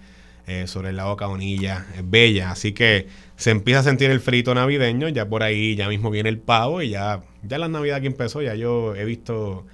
[0.48, 4.54] eh, sobre el lago Caonilla, es bella, así que se empieza a sentir el frito
[4.54, 8.08] navideño, ya por ahí ya mismo viene el pavo y ya, ya la Navidad que
[8.08, 9.66] empezó, ya yo he visto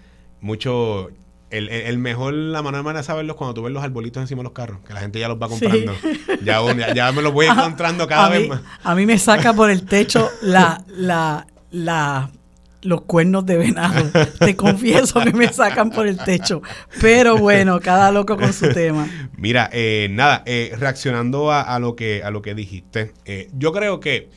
[0.41, 1.09] mucho,
[1.49, 4.51] el, mejor, la manera de saberlo es cuando tú ves los arbolitos encima de los
[4.51, 5.93] carros, que la gente ya los va comprando.
[6.43, 6.61] Ya,
[6.93, 8.61] ya, me los voy encontrando cada vez más.
[8.83, 12.29] A mí me saca por el techo la, la, la
[12.87, 14.09] los cuernos de venado.
[14.39, 16.61] Te confieso que me sacan por el techo.
[17.01, 19.07] Pero bueno, cada loco con su tema.
[19.37, 23.99] Mira, eh, nada, eh, reaccionando a, lo que, a lo que dijiste, eh, yo creo
[23.99, 24.29] que,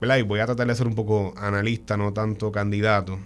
[0.00, 0.16] ¿verdad?
[0.16, 3.18] Y voy a tratar de ser un poco analista, no tanto candidato.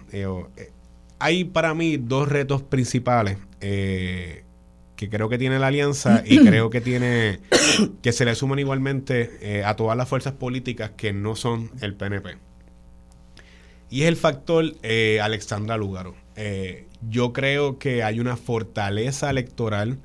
[1.18, 6.80] hay para mí dos retos principales que creo que tiene la alianza y creo que
[6.80, 7.40] tiene
[8.02, 12.45] que se le suman igualmente a todas las fuerzas políticas que no son el PNP.
[13.88, 16.14] Y es el factor eh, Alexandra Lúgaro.
[16.34, 19.98] Eh, yo creo que hay una fortaleza electoral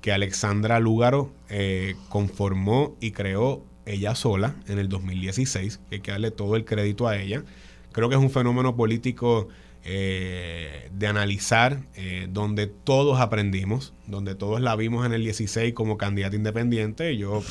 [0.00, 6.10] que Alexandra Lúgaro eh, conformó y creó ella sola en el 2016, que hay que
[6.12, 7.42] darle todo el crédito a ella.
[7.92, 9.48] Creo que es un fenómeno político
[9.84, 11.82] de analizar,
[12.30, 17.18] donde todos aprendimos, donde todos la vimos en el 16 como candidata independiente.
[17.18, 17.42] Yo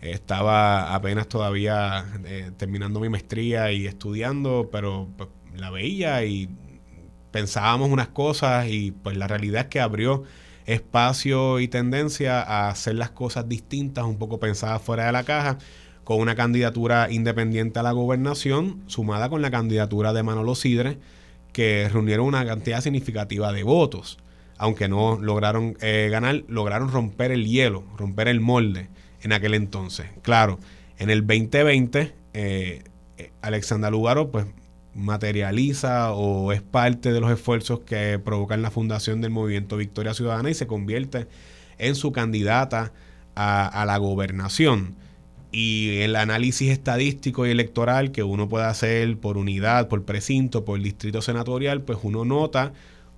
[0.00, 6.48] estaba apenas todavía eh, terminando mi maestría y estudiando, pero pues, la veía y
[7.30, 10.24] pensábamos unas cosas y pues la realidad es que abrió
[10.66, 15.58] espacio y tendencia a hacer las cosas distintas, un poco pensadas fuera de la caja,
[16.04, 20.98] con una candidatura independiente a la gobernación, sumada con la candidatura de Manolo Sidre,
[21.52, 24.18] que reunieron una cantidad significativa de votos.
[24.58, 28.88] Aunque no lograron eh, ganar, lograron romper el hielo, romper el molde
[29.26, 30.06] en aquel entonces.
[30.22, 30.58] Claro,
[30.98, 32.84] en el 2020, eh,
[33.18, 33.90] eh, Alexandra
[34.30, 34.46] pues
[34.94, 40.48] materializa o es parte de los esfuerzos que provocan la fundación del movimiento Victoria Ciudadana
[40.48, 41.26] y se convierte
[41.78, 42.92] en su candidata
[43.34, 44.94] a, la gobernación.
[45.52, 50.80] Y el análisis estadístico y electoral que uno puede hacer por unidad, por precinto, por
[50.80, 52.72] distrito senatorial, pues uno nota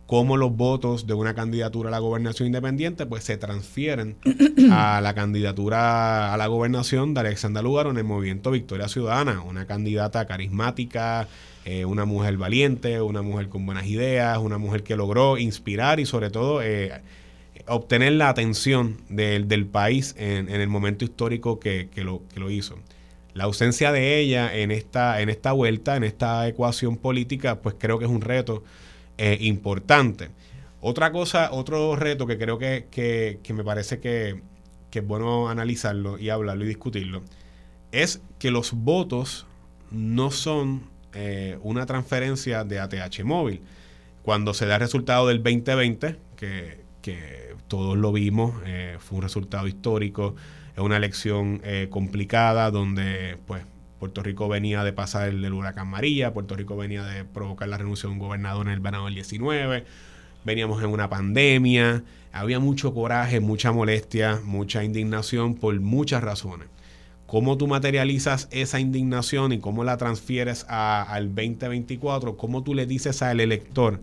[0.09, 4.17] cómo los votos de una candidatura a la gobernación independiente pues se transfieren
[4.73, 9.67] a la candidatura a la gobernación de Alexandra Lugaro en el movimiento Victoria Ciudadana, una
[9.67, 11.29] candidata carismática,
[11.67, 16.07] eh, una mujer valiente, una mujer con buenas ideas, una mujer que logró inspirar y
[16.07, 17.03] sobre todo eh,
[17.67, 22.79] obtener la atención del país en, el momento histórico que, lo, que lo hizo.
[23.35, 27.99] La ausencia de ella en esta, en esta vuelta, en esta ecuación política, pues creo
[27.99, 28.65] que es un reto
[29.19, 30.31] eh, importante.
[30.81, 34.41] Otra cosa, otro reto que creo que, me parece que,
[34.93, 37.23] es bueno analizarlo y hablarlo y discutirlo,
[37.93, 39.47] es que los votos
[39.91, 40.83] no son
[41.15, 43.61] eh, una transferencia de ATH móvil.
[44.23, 46.87] Cuando se da el resultado del 2020, que,
[47.67, 50.37] todos lo vimos, eh, fue un resultado histórico,
[50.75, 53.65] es una elección complicada donde pues
[53.99, 58.09] Puerto Rico venía de pasar el, huracán María, Puerto Rico venía de provocar la renuncia
[58.09, 59.85] de un gobernador en el verano del 19,
[60.45, 66.69] veníamos en una pandemia, había mucho coraje, mucha molestia, mucha indignación por muchas razones.
[67.27, 72.39] ¿Cómo tú materializas esa indignación y cómo la transfieres al 2024?
[72.39, 74.01] ¿Cómo tú le dices al elector,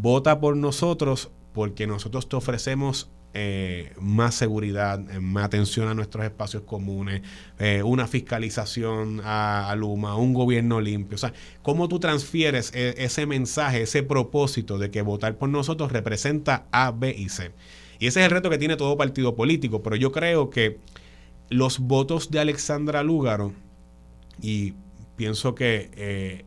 [0.00, 6.24] vota por nosotros porque nosotros te ofrecemos eh, más seguridad, eh, más atención a nuestros
[6.24, 7.22] espacios comunes,
[7.60, 11.14] eh, una fiscalización a, Luma, un gobierno limpio.
[11.14, 16.66] O sea, ¿cómo tú transfieres ese mensaje, ese propósito de que votar por nosotros representa
[16.72, 17.52] A, B y C?
[18.00, 20.80] Y ese es el reto que tiene todo partido político, pero yo creo que
[21.50, 23.52] los votos de Alexandra Lúgaro,
[24.42, 24.74] y
[25.14, 26.44] pienso que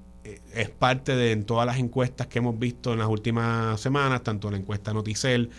[0.53, 4.57] es parte de todas las encuestas que hemos visto en las últimas semanas, tanto la
[4.57, 5.49] encuesta Noticel,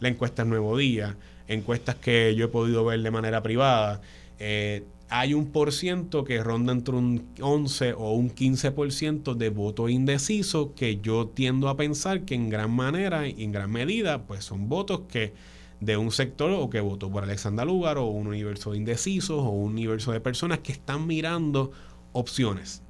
[0.00, 1.16] la encuesta Nuevo Día,
[1.48, 4.00] encuestas que yo he podido ver de manera privada.
[4.38, 9.88] Eh, hay un por ciento que ronda entre un 11 o un 15% de voto
[9.88, 14.44] indeciso que yo tiendo a pensar que en gran manera y en gran medida pues
[14.44, 15.34] son votos que
[15.80, 19.50] de un sector o que votó por Alexander Lugar o un universo de indecisos o
[19.50, 21.72] un universo de personas que están mirando
[22.12, 22.82] opciones.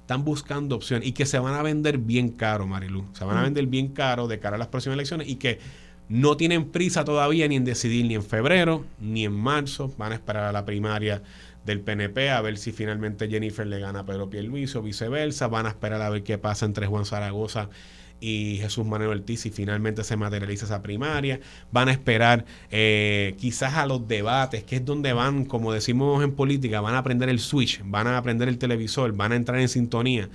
[0.00, 3.04] Están buscando opciones y que se van a vender bien caro, Marilu.
[3.12, 5.58] Se van a vender bien caro de cara a las próximas elecciones y que
[6.08, 9.92] no tienen prisa todavía ni en decidir ni en febrero ni en marzo.
[9.98, 11.22] Van a esperar a la primaria
[11.64, 15.48] del PNP a ver si finalmente Jennifer le gana a Pedro Pierluisi o viceversa.
[15.48, 17.68] Van a esperar a ver qué pasa entre Juan Zaragoza
[18.20, 21.40] y Jesús Manuel Ortiz si finalmente se materializa esa primaria.
[21.72, 26.32] Van a esperar eh, quizás a los debates, que es donde van, como decimos en
[26.32, 29.68] política, van a aprender el switch, van a aprender el televisor, van a entrar en
[29.68, 30.28] sintonía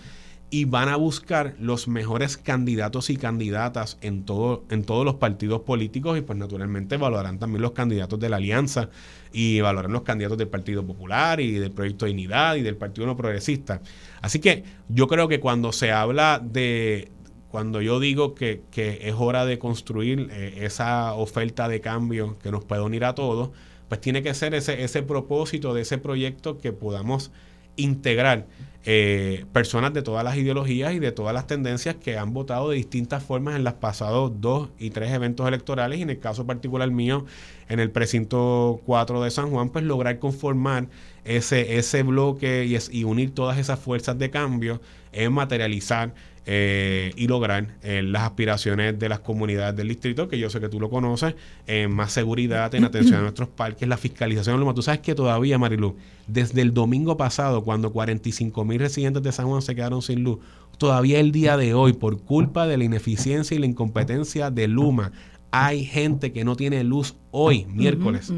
[0.53, 5.61] y van a buscar los mejores candidatos y candidatas en, todo, en todos los partidos
[5.61, 8.89] políticos y pues naturalmente evaluarán también los candidatos de la alianza
[9.31, 13.07] y evaluarán los candidatos del Partido Popular y del Proyecto de Unidad y del Partido
[13.07, 13.81] No Progresista.
[14.21, 17.13] Así que yo creo que cuando se habla de,
[17.47, 22.65] cuando yo digo que, es hora de construir eh, esa oferta de cambio que nos
[22.65, 23.51] puede unir a todos,
[23.87, 27.31] pues tiene que ser ese, ese propósito de ese proyecto que podamos
[27.77, 28.47] integrar
[28.83, 32.77] eh, personas de todas las ideologías y de todas las tendencias que han votado de
[32.77, 36.89] distintas formas en los pasados dos y tres eventos electorales y en el caso particular
[36.89, 37.25] mío
[37.69, 40.87] en el precinto 4 de San Juan pues lograr conformar
[41.25, 46.13] ese, ese bloque y, y unir todas esas fuerzas de cambio en materializar
[46.45, 50.69] eh, y lograr eh, las aspiraciones de las comunidades del distrito, que yo sé que
[50.69, 51.35] tú lo conoces,
[51.67, 54.59] en más seguridad, en atención a nuestros parques, la fiscalización.
[54.59, 59.31] Lo Tú sabes que todavía, Marilu, desde el domingo pasado, cuando 45 mil residentes de
[59.31, 60.39] San Juan se quedaron sin luz,
[60.79, 65.11] todavía el día de hoy, por culpa de la ineficiencia y la incompetencia de Luma,
[65.51, 68.33] hay gente que no tiene luz hoy, miércoles.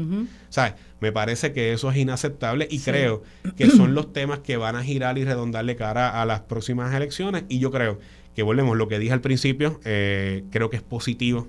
[0.50, 0.74] ¿Sabes?
[1.04, 3.22] Me parece que eso es inaceptable y creo
[3.58, 7.44] que son los temas que van a girar y redondarle cara a las próximas elecciones.
[7.50, 7.98] Y yo creo
[8.34, 11.46] que volvemos, lo que dije al principio, eh, creo que es positivo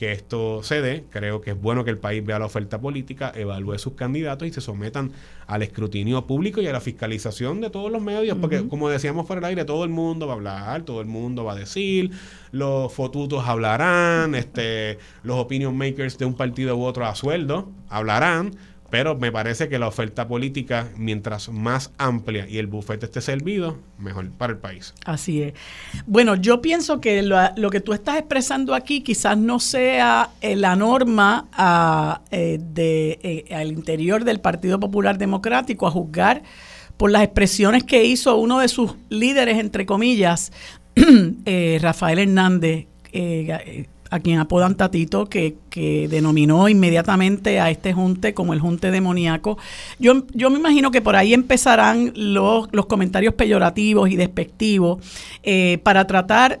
[0.00, 1.04] que esto se dé.
[1.10, 4.50] Creo que es bueno que el país vea la oferta política, evalúe sus candidatos y
[4.50, 5.12] se sometan
[5.46, 9.40] al escrutinio público y a la fiscalización de todos los medios, porque como decíamos fuera
[9.40, 12.12] del aire, todo el mundo va a hablar, todo el mundo va a decir,
[12.50, 18.52] los fotutos hablarán, este, los opinion makers de un partido u otro a sueldo hablarán
[18.90, 23.78] pero me parece que la oferta política, mientras más amplia y el bufete esté servido,
[23.98, 24.94] mejor para el país.
[25.04, 25.54] Así es.
[26.06, 30.74] Bueno, yo pienso que lo, que tú estás expresando aquí quizás no sea eh, la
[30.74, 36.42] norma ah, eh, de, eh, al interior del Partido Popular Democrático a juzgar
[36.96, 40.52] por las expresiones que hizo uno de sus líderes, entre comillas,
[41.80, 42.86] Rafael Hernández
[44.10, 49.56] a quien apodan Tatito, que, que, denominó inmediatamente a este junte como el junte demoníaco.
[49.98, 54.98] Yo, yo me imagino que por ahí empezarán los, los comentarios peyorativos y despectivos
[55.42, 56.60] eh, para tratar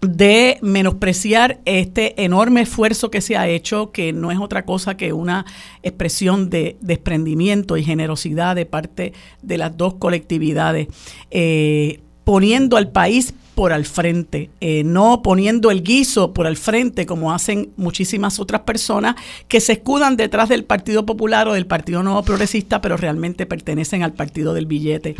[0.00, 5.12] de menospreciar este enorme esfuerzo que se ha hecho, que no es otra cosa que
[5.12, 5.46] una
[5.82, 9.12] expresión de desprendimiento y generosidad de parte
[9.42, 10.88] de las dos colectividades,
[11.30, 17.06] eh, poniendo al país por al frente, eh, no poniendo el guiso por al frente
[17.06, 19.14] como hacen muchísimas otras personas
[19.48, 24.02] que se escudan detrás del Partido Popular o del Partido Nuevo Progresista, pero realmente pertenecen
[24.02, 25.14] al Partido del Billete.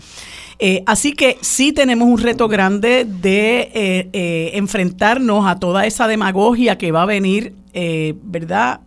[0.58, 6.76] Eh, así que sí tenemos un reto grande de eh, enfrentarnos a toda esa demagogia
[6.78, 7.54] que va a venir,
[8.22, 8.80] ¿verdad?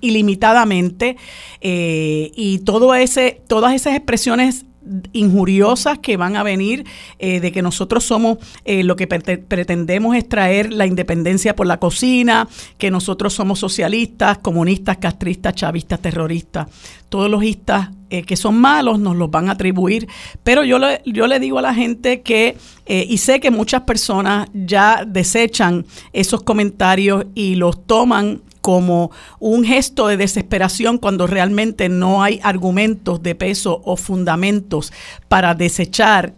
[0.00, 1.16] ilimitadamente
[1.60, 4.64] y todo ese, todas esas expresiones
[5.12, 6.84] injuriosas que van a venir
[7.18, 11.78] eh, de que nosotros somos eh, lo que pretendemos es traer la independencia por la
[11.78, 16.68] cocina, que nosotros somos socialistas, comunistas, castristas, chavistas, terroristas.
[17.08, 20.08] Todos los istas eh, que son malos nos los van a atribuir,
[20.42, 22.56] pero yo le, yo le digo a la gente que,
[22.86, 29.10] y sé que muchas personas ya desechan esos comentarios y los toman como
[29.40, 34.90] un gesto de desesperación cuando realmente no hay argumentos de peso o fundamentos
[35.28, 36.32] para desechar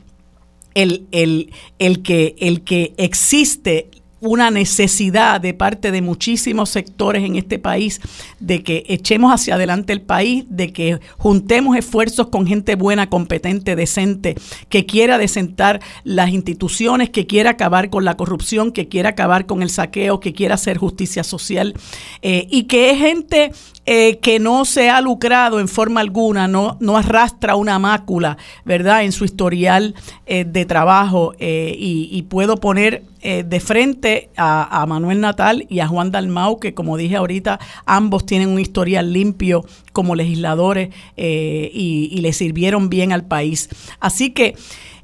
[0.74, 3.90] el, el, el, que, el que existe
[4.20, 8.00] una necesidad de parte de muchísimos sectores en este país
[8.40, 13.76] de que echemos hacia adelante el país, de que juntemos esfuerzos con gente buena, competente,
[13.76, 14.34] decente,
[14.68, 19.62] que quiera desentar las instituciones, que quiera acabar con la corrupción, que quiera acabar con
[19.62, 21.74] el saqueo, que quiera hacer justicia social
[22.22, 23.52] eh, y que es gente
[23.88, 29.04] eh, que no se ha lucrado en forma alguna, no, no arrastra una mácula, ¿verdad?,
[29.04, 29.94] en su historial
[30.26, 36.58] eh, de trabajo y, puedo poner de frente a, Manuel Natal y a Juan Dalmau,
[36.58, 42.88] que como dije ahorita, ambos tienen un historial limpio como legisladores y, y, le sirvieron
[42.88, 43.68] bien al país.
[44.00, 44.56] Así que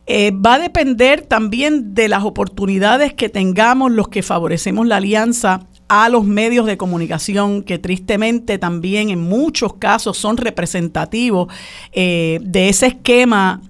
[0.08, 6.08] va a depender también de las oportunidades que tengamos los que favorecemos la alianza a
[6.08, 11.52] los medios de comunicación que tristemente también en muchos casos son representativos
[11.92, 13.60] de ese esquema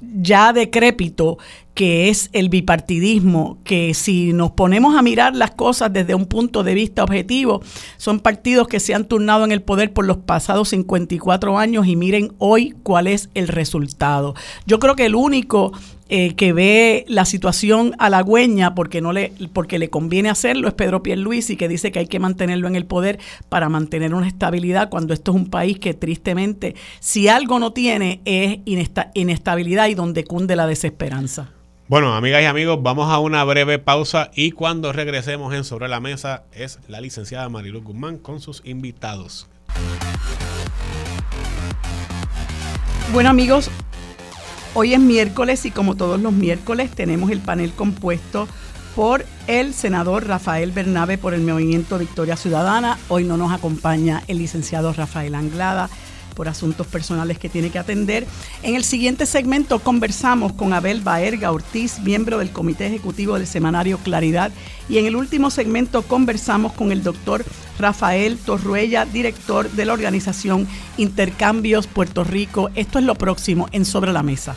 [0.00, 1.36] ya decrépito
[1.74, 6.62] que es el bipartidismo, que si nos ponemos a mirar las cosas desde un punto
[6.62, 7.62] de vista objetivo,
[7.96, 11.96] son partidos que se han turnado en el poder por los pasados 54 años y
[11.96, 14.34] miren hoy cuál es el resultado.
[14.66, 15.72] Yo creo que el único
[16.12, 21.04] eh, que ve la situación halagüeña porque no le porque le conviene hacerlo es Pedro
[21.04, 25.14] Pierluisi que dice que hay que mantenerlo en el poder para mantener una estabilidad cuando
[25.14, 28.58] esto es un país que tristemente si algo no tiene es
[29.14, 31.52] inestabilidad y donde cunde la desesperanza.
[31.90, 35.98] Bueno, amigas y amigos, vamos a una breve pausa y cuando regresemos en Sobre la
[35.98, 39.48] Mesa es la licenciada Marilu Guzmán con sus invitados.
[43.12, 43.72] Bueno amigos,
[44.72, 48.46] Hoy es miércoles y como todos los miércoles tenemos el panel compuesto
[48.94, 53.00] por el senador Rafael Bernabe por el Movimiento Victoria Ciudadana.
[53.08, 55.90] Hoy no nos acompaña el licenciado Rafael Anglada
[56.30, 58.26] por asuntos personales que tiene que atender.
[58.62, 63.98] En el siguiente segmento conversamos con Abel Baerga Ortiz, miembro del Comité Ejecutivo del Semanario
[63.98, 64.52] Claridad.
[64.88, 67.44] Y en el último segmento conversamos con el doctor
[67.78, 70.66] Rafael Torruella, director de la organización
[70.96, 72.70] Intercambios Puerto Rico.
[72.74, 74.54] Esto es lo próximo en Sobre la Mesa.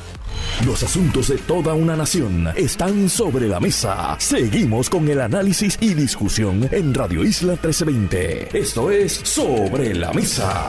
[0.66, 4.16] Los asuntos de toda una nación están sobre la mesa.
[4.20, 8.58] Seguimos con el análisis y discusión en Radio Isla 1320.
[8.58, 10.68] Esto es Sobre la Mesa.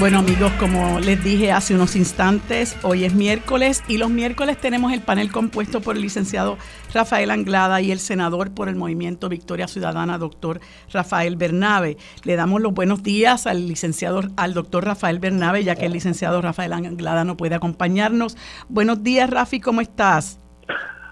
[0.00, 4.92] Bueno amigos, como les dije hace unos instantes, hoy es miércoles y los miércoles tenemos
[4.92, 6.56] el panel compuesto por el licenciado
[6.92, 10.58] Rafael Anglada y el senador por el Movimiento Victoria Ciudadana, doctor
[10.92, 11.96] Rafael Bernabe.
[12.24, 16.42] Le damos los buenos días al licenciado, al doctor Rafael Bernabe, ya que el licenciado
[16.42, 18.36] Rafael Anglada no puede acompañarnos.
[18.68, 20.40] Buenos días, Rafi, ¿cómo estás?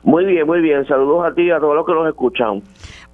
[0.02, 0.84] Muy bien, muy bien.
[0.86, 2.62] Saludos a ti y a todos los que nos escuchan.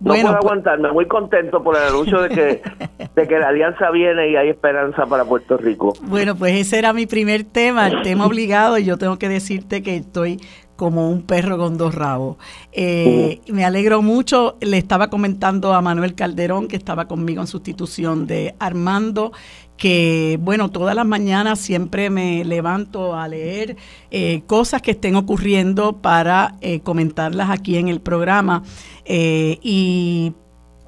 [0.01, 2.63] No puedo pues- aguantarme, muy contento por el anuncio de que,
[3.17, 5.93] de que la alianza viene y hay esperanza para Puerto Rico.
[6.03, 9.83] Bueno, pues ese era mi primer tema, el tema obligado, y yo tengo que decirte
[9.83, 10.41] que estoy
[10.77, 12.37] como un perro con dos rabos.
[12.71, 18.29] Eh, me alegro mucho, le estaba comentando a Manuel Calderón, que estaba conmigo en sustitución
[18.29, 19.33] de Armando,
[19.79, 23.77] que bueno, todas las mañanas siempre me levanto a leer
[24.11, 28.63] eh, cosas que estén ocurriendo para eh, comentarlas aquí en el programa.
[29.07, 30.35] y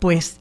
[0.01, 0.41] pues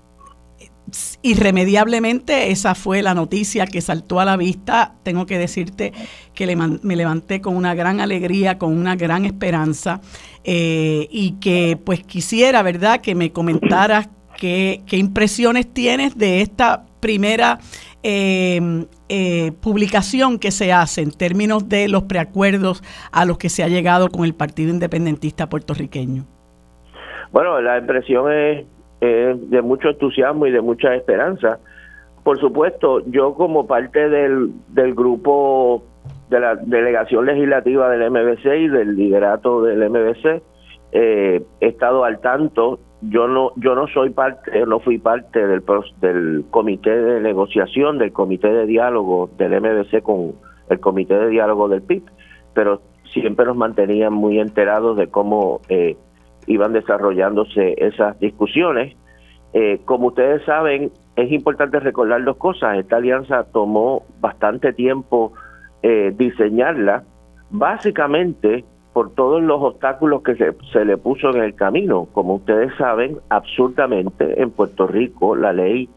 [1.22, 4.96] irremediablemente esa fue la noticia que saltó a la vista.
[5.04, 5.94] Tengo que decirte
[6.34, 10.02] que me levanté con una gran alegría, con una gran esperanza
[10.44, 17.60] eh, y que pues quisiera, ¿verdad?, que me comentaras qué, impresiones tienes de esta primera
[18.04, 23.64] em, eh, publicación que se hace en términos de los preacuerdos a los que se
[23.64, 26.26] ha llegado con el Partido Independentista puertorriqueño.
[27.32, 28.66] Bueno, la impresión es
[29.02, 31.60] de mucho entusiasmo y de mucha esperanza.
[32.24, 35.84] Por supuesto, yo como parte del, del grupo
[36.30, 40.42] de la delegación legislativa del MBC y del liderato del MBC,
[40.92, 42.80] eh, he estado al tanto.
[43.02, 45.64] Yo no, yo no soy parte, no fui parte del,
[46.02, 50.34] del comité de negociación, del comité de diálogo del MBC con
[50.70, 52.04] el comité de diálogo del PIB,
[52.54, 52.82] pero
[53.14, 55.98] siempre nos mantenían muy enterados de cómo eh,
[56.48, 58.96] iban desarrollándose esas discusiones.
[59.54, 62.78] Eh, como ustedes saben, es importante recordar dos cosas.
[62.78, 65.34] Esta alianza tomó bastante tiempo
[65.82, 67.04] eh, diseñarla,
[67.50, 72.08] básicamente por todos los obstáculos que se, se le puso en el camino.
[72.12, 75.90] Como ustedes saben, absurdamente en Puerto Rico la ley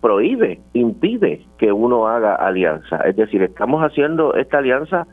[0.00, 2.98] prohíbe, impide que uno haga alianza.
[2.98, 5.06] Es decir, estamos haciendo esta alianza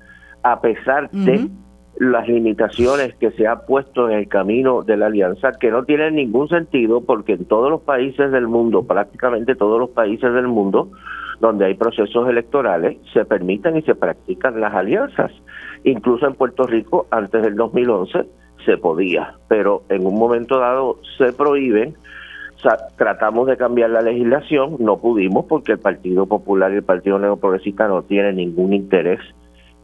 [0.44, 1.50] a pesar de
[1.98, 6.16] las limitaciones que se ha puesto en el camino de la alianza, que no tienen
[6.16, 10.92] ningún sentido porque en todos los países del mundo, prácticamente todos los países del mundo,
[11.40, 15.32] donde hay procesos electorales, se permiten y se practican las alianzas.
[15.86, 18.26] Incluso en Puerto Rico, antes del 2011,
[18.66, 21.96] se podía, pero en un momento dado se prohíben.
[22.98, 27.88] tratamos de cambiar la legislación, no pudimos porque el Partido Popular y el Partido Neoprogresista
[27.88, 29.20] no tienen ningún interés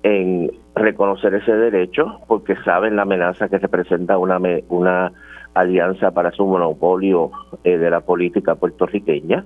[0.02, 4.40] en reconocer ese derecho porque saben la amenaza que representa una,
[4.70, 5.12] una
[5.54, 7.30] alianza para su monopolio
[7.64, 9.46] eh, de la política puertorriqueña.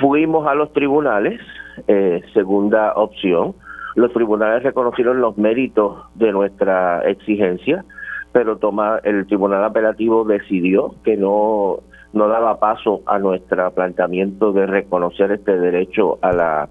[0.00, 1.40] Fuimos a los tribunales,
[1.88, 3.54] eh, segunda opción.
[3.94, 7.84] Los tribunales reconocieron los méritos de nuestra exigencia,
[8.32, 11.80] pero toma, el tribunal apelativo decidió que no,
[12.12, 16.68] no daba paso a nuestro planteamiento de reconocer este derecho a la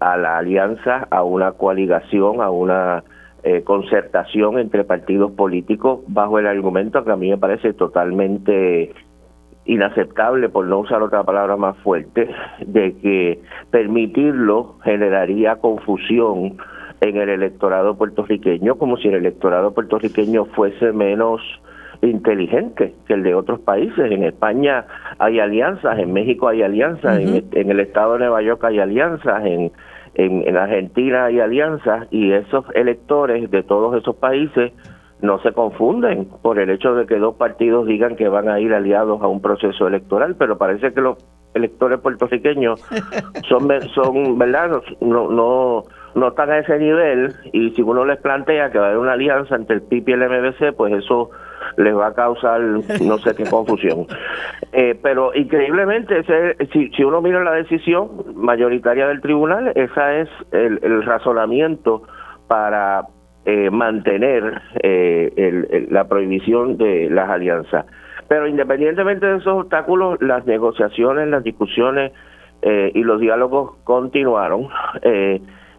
[0.00, 3.04] a la alianza, a una coaligación, a una
[3.42, 8.92] eh, concertación entre partidos políticos bajo el argumento que a mí me parece totalmente
[9.66, 12.28] inaceptable, por no usar otra palabra más fuerte,
[12.60, 13.40] de que
[13.70, 16.56] permitirlo generaría confusión
[17.00, 21.40] en el electorado puertorriqueño, como si el electorado puertorriqueño fuese menos
[22.02, 24.10] inteligente que el de otros países.
[24.10, 24.86] En España
[25.18, 29.72] hay alianzas, en México hay alianzas, en, el estado de Nueva York hay alianzas, en,
[30.14, 34.72] en, Argentina hay alianzas y esos electores de todos esos países
[35.24, 38.72] no se confunden por el hecho de que dos partidos digan que van a ir
[38.72, 41.18] aliados a un proceso electoral, pero parece que los
[41.54, 42.80] electores puertorriqueños
[43.48, 44.82] son, son ¿verdad?
[45.00, 45.82] No, no,
[46.14, 49.12] no están a ese nivel y si uno les plantea que va a haber una
[49.12, 51.30] alianza entre el PIB y el MBC, pues eso
[51.76, 54.06] les va a causar no sé qué confusión.
[54.76, 60.28] Eh, pero increíblemente, ese, si, si uno mira la decisión mayoritaria del tribunal, esa es
[60.50, 62.02] el, razonamiento
[62.48, 63.04] para
[63.44, 67.86] eh, mantener eh, la prohibición de las alianzas.
[68.28, 72.12] Pero independientemente de esos obstáculos, las negociaciones, las discusiones
[72.62, 74.68] y los diálogos continuaron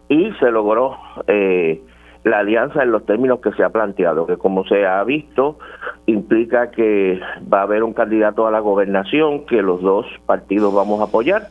[0.09, 0.97] y se logró
[1.27, 1.81] eh,
[2.23, 5.59] la alianza en los términos que se ha planteado, que como se ha visto,
[6.05, 7.19] implica que
[7.51, 11.43] va a haber un candidato a la gobernación que los dos partidos vamos a apoyar,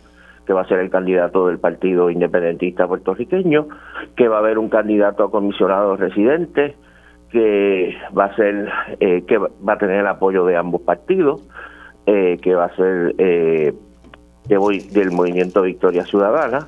[0.47, 3.69] que va a ser el candidato del Partido Independentista Puertorriqueño,
[4.17, 6.77] que va a haber un candidato a comisionado residente,
[7.31, 8.69] que va a ser,
[9.01, 11.43] eh, que va a tener el apoyo de ambos partidos,
[12.07, 13.73] eh, que va a ser eh,
[14.49, 16.67] del Movimiento Victoria Ciudadana,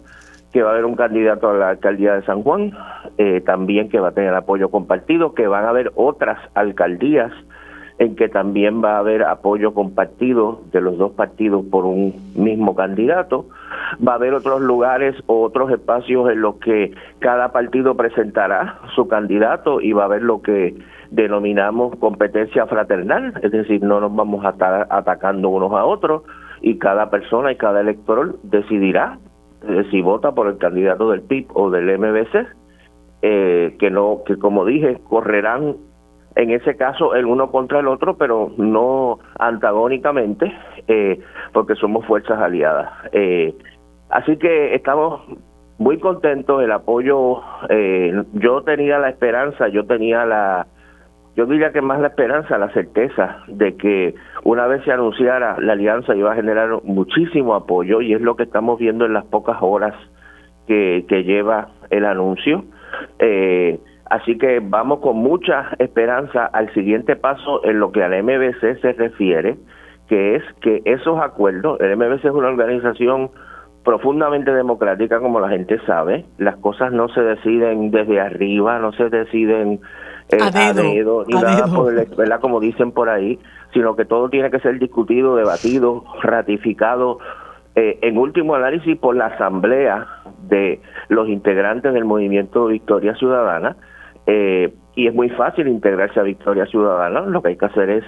[0.53, 2.73] que va a haber un candidato a la alcaldía de San Juan,
[3.19, 7.33] eh, también que va a tener apoyo compartido, que van a haber otras alcaldías
[7.99, 12.75] en que también va a haber apoyo compartido de los dos partidos por un mismo
[12.75, 13.47] candidato.
[14.07, 19.09] Va a haber otros lugares o otros espacios en los que cada partido presentará su
[19.09, 20.75] candidato y va a haber lo que
[21.11, 26.23] denominamos competencia fraternal, es decir, no nos vamos a estar atacando unos a otros
[26.61, 29.19] y cada persona y cada elector decidirá
[29.91, 32.47] si vota por el candidato del PIB o del MBC,
[33.23, 35.77] eh, que no, que como dije, correrán
[36.37, 40.53] en ese caso el uno contra el otro, pero no antagónicamente,
[40.87, 41.21] eh,
[41.53, 42.93] porque somos fuerzas aliadas.
[44.11, 45.23] así que estamos
[45.79, 47.43] muy contentos, el apoyo,
[48.33, 50.67] yo tenía la esperanza, yo tenía la,
[51.37, 55.75] yo diría que más la esperanza, la certeza de que una vez se anunciara la
[55.75, 59.59] alianza iba a generar muchísimo apoyo y es lo que estamos viendo en las pocas
[59.61, 59.95] horas
[60.67, 62.65] que, lleva el anuncio.
[63.19, 63.79] Eh,
[64.11, 68.93] así que vamos con mucha esperanza al siguiente paso en lo que al MBC se
[68.93, 69.57] refiere,
[70.09, 73.31] que es que esos acuerdos, el MBC es una organización
[73.85, 79.09] profundamente democrática, como la gente sabe, las cosas no se deciden desde arriba, no se
[79.09, 79.81] deciden
[80.29, 82.41] eh, a, dedo, ni nada por ¿verdad?
[82.41, 83.39] como dicen por ahí,
[83.73, 87.19] sino que todo tiene que ser discutido, debatido, ratificado,
[87.77, 90.07] eh, en último análisis por la asamblea
[90.49, 93.77] de los integrantes del movimiento Victoria Ciudadana,
[94.27, 98.05] eh, y es muy fácil integrarse a Victoria Ciudadana, lo que hay que hacer es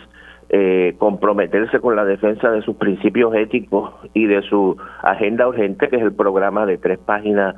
[0.51, 5.97] eh, comprometerse con la defensa de sus principios éticos y de su agenda urgente, que
[5.97, 7.55] es el programa de tres páginas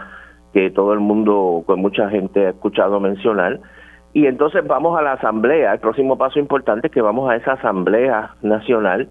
[0.52, 3.61] que todo el mundo, con mucha gente ha escuchado mencionar,
[4.12, 7.52] y entonces vamos a la asamblea, el próximo paso importante es que vamos a esa
[7.52, 9.08] asamblea nacional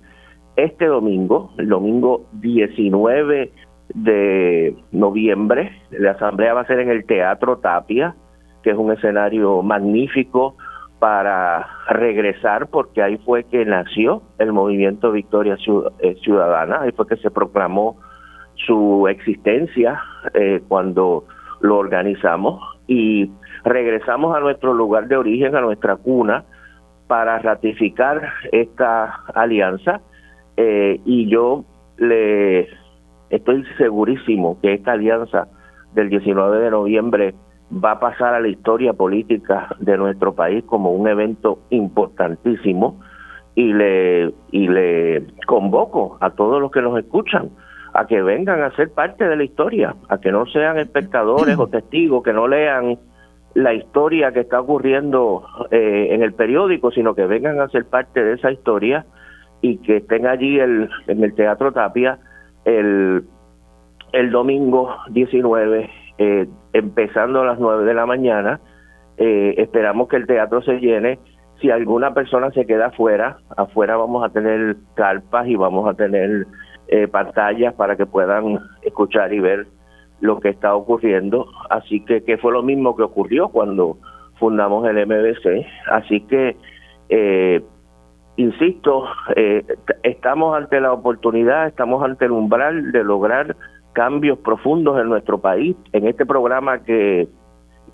[0.58, 3.52] este domingo, el domingo 19
[3.94, 5.72] de noviembre.
[5.92, 8.16] La asamblea va a ser en el Teatro Tapia,
[8.64, 10.56] que es un escenario magnífico
[11.00, 15.58] para regresar, porque ahí fue que nació el movimiento Victoria
[16.00, 17.98] eh, Ciudadana, ahí fue que se proclamó
[18.56, 20.02] su existencia
[20.34, 21.26] eh, cuando
[21.62, 23.32] lo organizamos y
[23.64, 26.44] regresamos a nuestro lugar de origen, a nuestra cuna,
[27.08, 30.02] para ratificar esta alianza
[30.58, 31.64] eh, y yo
[31.98, 32.68] le
[33.30, 35.48] estoy segurísimo que esta alianza
[35.94, 37.34] del 19 de noviembre
[37.72, 43.00] va a pasar a la historia política de nuestro país como un evento importantísimo
[43.56, 47.50] y le y le convoco a todos los que nos escuchan
[47.94, 51.68] a que vengan a ser parte de la historia, a que no sean espectadores o
[51.68, 53.00] testigos, que no lean
[53.56, 58.24] la historia que está ocurriendo eh, en el periódico, sino que vengan a ser parte
[58.24, 59.06] de esa historia
[59.62, 62.20] y que estén allí el, en el Teatro Tapia
[62.66, 63.24] el,
[64.12, 65.90] el domingo 19,
[66.20, 68.60] eh, empezando a las 9 de la mañana.
[69.18, 71.18] Eh, esperamos que el teatro se llene.
[71.60, 76.46] Si alguna persona se queda afuera, afuera vamos a tener carpas y vamos a tener
[77.12, 79.68] pantallas para que puedan escuchar y ver
[80.22, 81.48] lo que está ocurriendo.
[81.70, 83.98] Así que, que fue lo mismo que ocurrió cuando
[84.40, 85.66] fundamos el MBC.
[85.92, 86.58] Así que,
[87.10, 87.62] eh,
[88.38, 89.06] insisto,
[89.36, 89.64] eh,
[90.04, 93.56] estamos ante la oportunidad, estamos ante el umbral de lograr
[94.00, 95.76] cambios profundos en nuestro país.
[95.92, 97.28] En este programa que,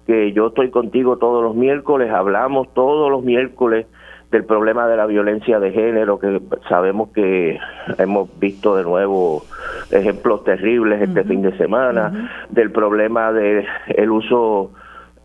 [0.05, 3.87] que yo estoy contigo todos los miércoles, hablamos todos los miércoles
[4.29, 6.39] del problema de la violencia de género, que
[6.69, 7.57] sabemos que
[7.97, 9.45] hemos visto de nuevo
[9.89, 14.73] ejemplos terribles este fin de semana, del problema del el uso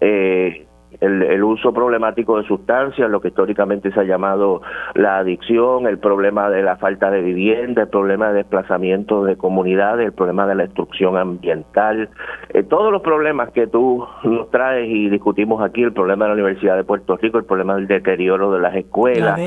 [0.00, 0.66] eh,
[1.00, 4.62] el, uso problemático de sustancias, lo que históricamente se ha llamado
[4.94, 10.06] la adicción, el problema de la falta de vivienda, el problema de desplazamiento de comunidades,
[10.06, 12.08] el problema de la destrucción ambiental,
[12.50, 16.34] eh, todos los problemas que tú nos traes y discutimos aquí, el problema de la
[16.34, 19.38] Universidad de Puerto Rico, el problema del deterioro de las escuelas,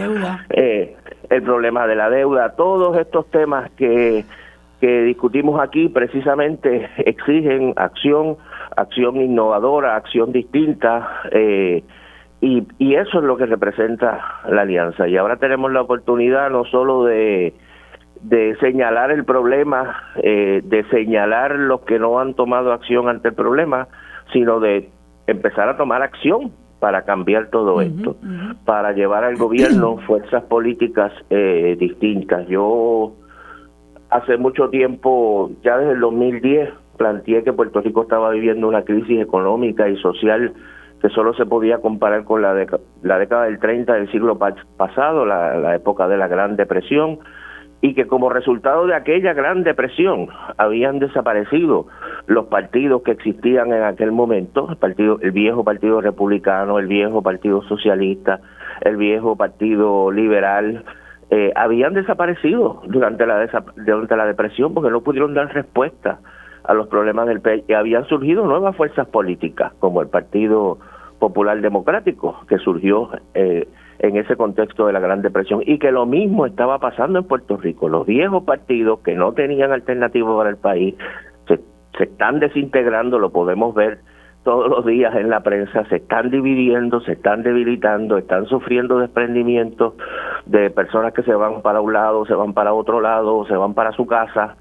[0.49, 0.95] eh,
[1.29, 4.25] el problema de la deuda, todos estos temas que
[4.83, 8.35] que discutimos aquí precisamente exigen acción
[8.75, 11.83] acción innovadora, acción distinta, eh,
[12.41, 15.07] y, y, eso es lo que representa la alianza.
[15.07, 17.53] Y ahora tenemos la oportunidad no solo de,
[18.23, 23.33] de señalar el problema, eh, de señalar los que no han tomado acción ante el
[23.33, 23.87] problema,
[24.31, 24.89] sino de
[25.27, 28.17] empezar a tomar acción para cambiar todo esto,
[28.65, 32.45] para llevar al gobierno fuerzas políticas eh, distintas.
[32.47, 33.13] Yo
[34.09, 39.21] hace mucho tiempo, ya desde el 2010, planteé que Puerto Rico estaba viviendo una crisis
[39.21, 40.53] económica y social
[41.03, 42.55] que solo se podía comparar con la,
[43.01, 44.39] la década del 30 del siglo
[44.77, 47.19] pasado, la, época de la Gran Depresión,
[47.81, 51.87] y que como resultado de aquella Gran Depresión habían desaparecido
[52.27, 54.69] los partidos que existían en aquel momento,
[55.21, 58.39] el viejo Partido Republicano, el viejo Partido Socialista,
[58.79, 60.85] el viejo Partido Liberal,
[61.29, 66.19] eh, habían desaparecido durante la, durante la depresión porque no pudieron dar respuesta
[66.63, 70.77] a los problemas del país y habían surgido nuevas fuerzas políticas como el Partido
[71.19, 73.67] Popular Democrático que surgió eh,
[73.99, 75.61] en ese contexto de la Gran Depresión.
[75.65, 77.87] Y que lo mismo estaba pasando en Puerto Rico.
[77.89, 80.95] Los viejos partidos que no tenían alternativa para el país
[81.47, 81.59] se,
[81.97, 83.99] se están desintegrando, lo podemos ver
[84.43, 89.93] todos los días en la prensa, se están dividiendo, se están debilitando, están sufriendo desprendimientos
[90.45, 93.73] de personas que se van para un lado, se van para otro lado, se van
[93.73, 94.57] para su casa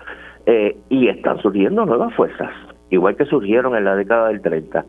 [0.47, 2.51] eh, y están surgiendo nuevas fuerzas,
[2.91, 4.85] igual que surgieron en la década del 30.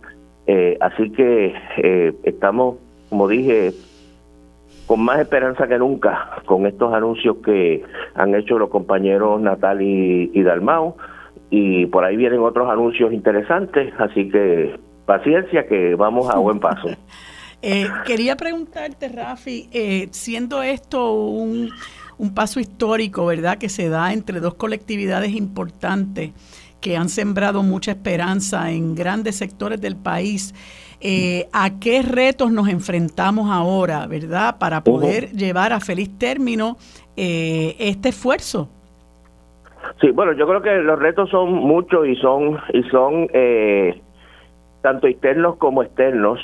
[0.47, 2.77] Eh, así que eh, estamos,
[3.09, 3.71] como dije,
[4.87, 7.83] con más esperanza que nunca con estos anuncios que
[8.15, 10.95] han hecho los compañeros Natal y, y Dalmau
[11.49, 16.89] y por ahí vienen otros anuncios interesantes, así que paciencia que vamos a buen paso.
[18.05, 19.69] quería preguntarte, Rafi,
[20.11, 21.69] siendo esto un
[22.17, 26.31] un paso histórico, ¿verdad?, que se da entre dos colectividades importantes
[26.81, 30.53] que han sembrado mucha esperanza en grandes sectores del país.
[30.99, 36.77] Eh, ¿A qué retos nos enfrentamos ahora, verdad, para poder llevar a feliz término
[37.15, 38.69] eh, este esfuerzo?
[40.01, 44.01] Sí, bueno, yo creo que los retos son muchos y son y son eh,
[44.81, 46.39] tanto internos como externos.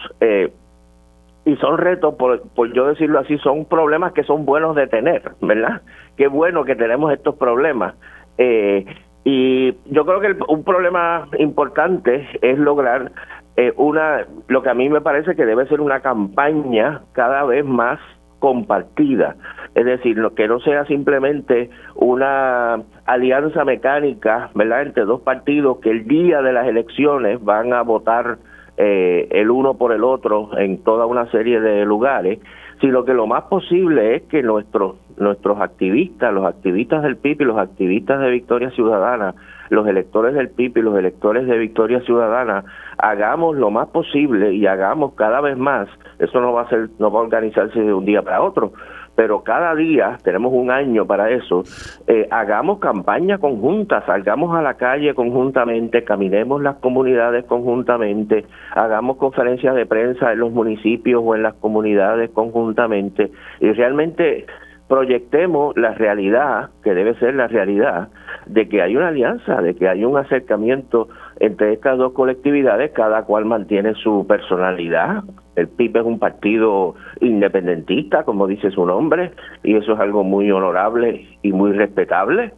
[1.49, 5.31] Y son retos, por, por yo decirlo así, son problemas que son buenos de tener,
[5.41, 5.81] ¿verdad?
[6.15, 7.95] Qué bueno que tenemos estos problemas.
[8.37, 8.85] Eh,
[9.23, 13.11] y yo creo que un problema importante es lograr
[13.57, 17.65] eh, una, lo que a mí me parece que debe ser una campaña cada vez
[17.65, 17.99] más
[18.37, 19.35] compartida,
[19.73, 26.07] es decir, que no sea simplemente una alianza mecánica, ¿verdad?, entre dos partidos que el
[26.07, 28.37] día de las elecciones van a votar
[28.81, 32.39] eh, el uno por el otro en toda una serie de lugares,
[32.79, 37.43] sino que lo más posible es que nuestros nuestros activistas, los activistas del PIB y
[37.43, 39.35] los activistas de Victoria Ciudadana,
[39.69, 42.63] los electores del PIB y los electores de Victoria Ciudadana,
[42.97, 45.89] hagamos lo más posible y hagamos cada vez más.
[46.19, 48.71] Eso no va a ser, no va a organizarse de un día para otro,
[49.19, 51.63] pero cada día, tenemos un año para eso,
[52.07, 59.75] eh, hagamos campaña conjunta, salgamos a la calle conjuntamente, caminemos las comunidades conjuntamente, hagamos conferencias
[59.75, 63.29] de prensa en los municipios o en las comunidades conjuntamente.
[63.59, 64.45] Y realmente
[64.89, 68.09] proyectemos la realidad, que debe ser la realidad,
[68.47, 71.07] de que hay una alianza, de que hay un acercamiento
[71.39, 75.23] entre estas dos colectividades, cada cual mantiene su personalidad,
[75.55, 79.31] el PIB es un partido independentista, como dice su nombre,
[79.63, 82.53] y eso es algo muy honorable y muy respetable.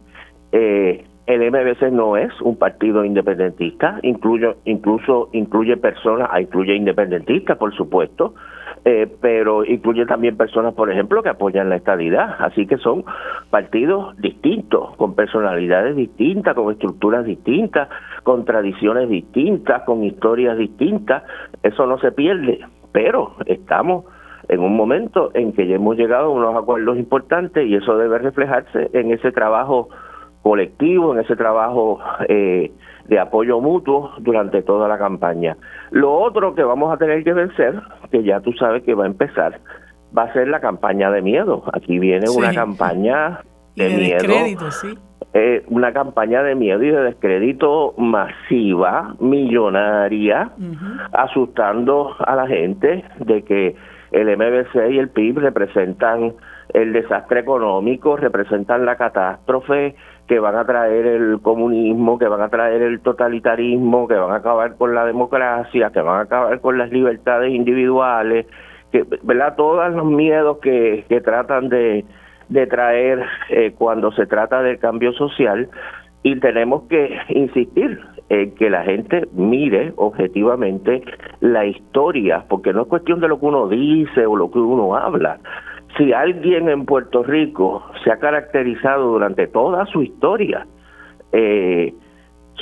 [0.52, 8.34] Eh, el MBC no es un partido independentista, incluso incluye personas, incluye independentistas, por supuesto,
[8.84, 12.36] eh, pero incluye también personas, por ejemplo, que apoyan la estabilidad.
[12.38, 13.04] Así que son
[13.50, 17.88] partidos distintos, con personalidades distintas, con estructuras distintas,
[18.22, 21.22] con tradiciones distintas, con historias distintas.
[21.62, 22.60] Eso no se pierde
[22.92, 24.04] pero estamos
[24.48, 28.18] en un momento en que ya hemos llegado a unos acuerdos importantes y eso debe
[28.18, 29.88] reflejarse en ese trabajo
[30.42, 32.70] colectivo, en ese trabajo eh,
[33.06, 35.56] de apoyo mutuo durante toda la campaña.
[35.90, 37.80] Lo otro que vamos a tener que vencer,
[38.10, 39.60] que ya tú sabes que va a empezar,
[40.16, 41.64] va a ser la campaña de miedo.
[41.72, 43.40] Aquí viene una campaña
[43.76, 44.70] de, miedo.
[44.70, 44.98] Sí.
[45.34, 50.50] Eh, una campaña de miedo y de descrédito masiva, millonaria,
[51.12, 53.74] asustando a la gente de que
[54.10, 56.34] el MBC y el PIB representan
[56.74, 59.94] el desastre económico, representan la catástrofe,
[60.26, 64.36] que van a traer el comunismo, que van a traer el totalitarismo, que van a
[64.36, 68.46] acabar con la democracia, que van a acabar con las libertades individuales,
[68.90, 69.54] que, ¿verdad?
[69.56, 72.04] Todos los miedos que, que tratan de,
[72.48, 75.68] de traer eh, cuando se trata del cambio social
[76.22, 77.98] y tenemos que insistir
[78.28, 81.02] en que la gente mire objetivamente
[81.40, 84.94] la historia, porque no es cuestión de lo que uno dice o lo que uno
[84.94, 85.38] habla.
[85.96, 90.66] Si alguien en Puerto Rico se ha caracterizado durante toda su historia,
[91.32, 91.92] eh,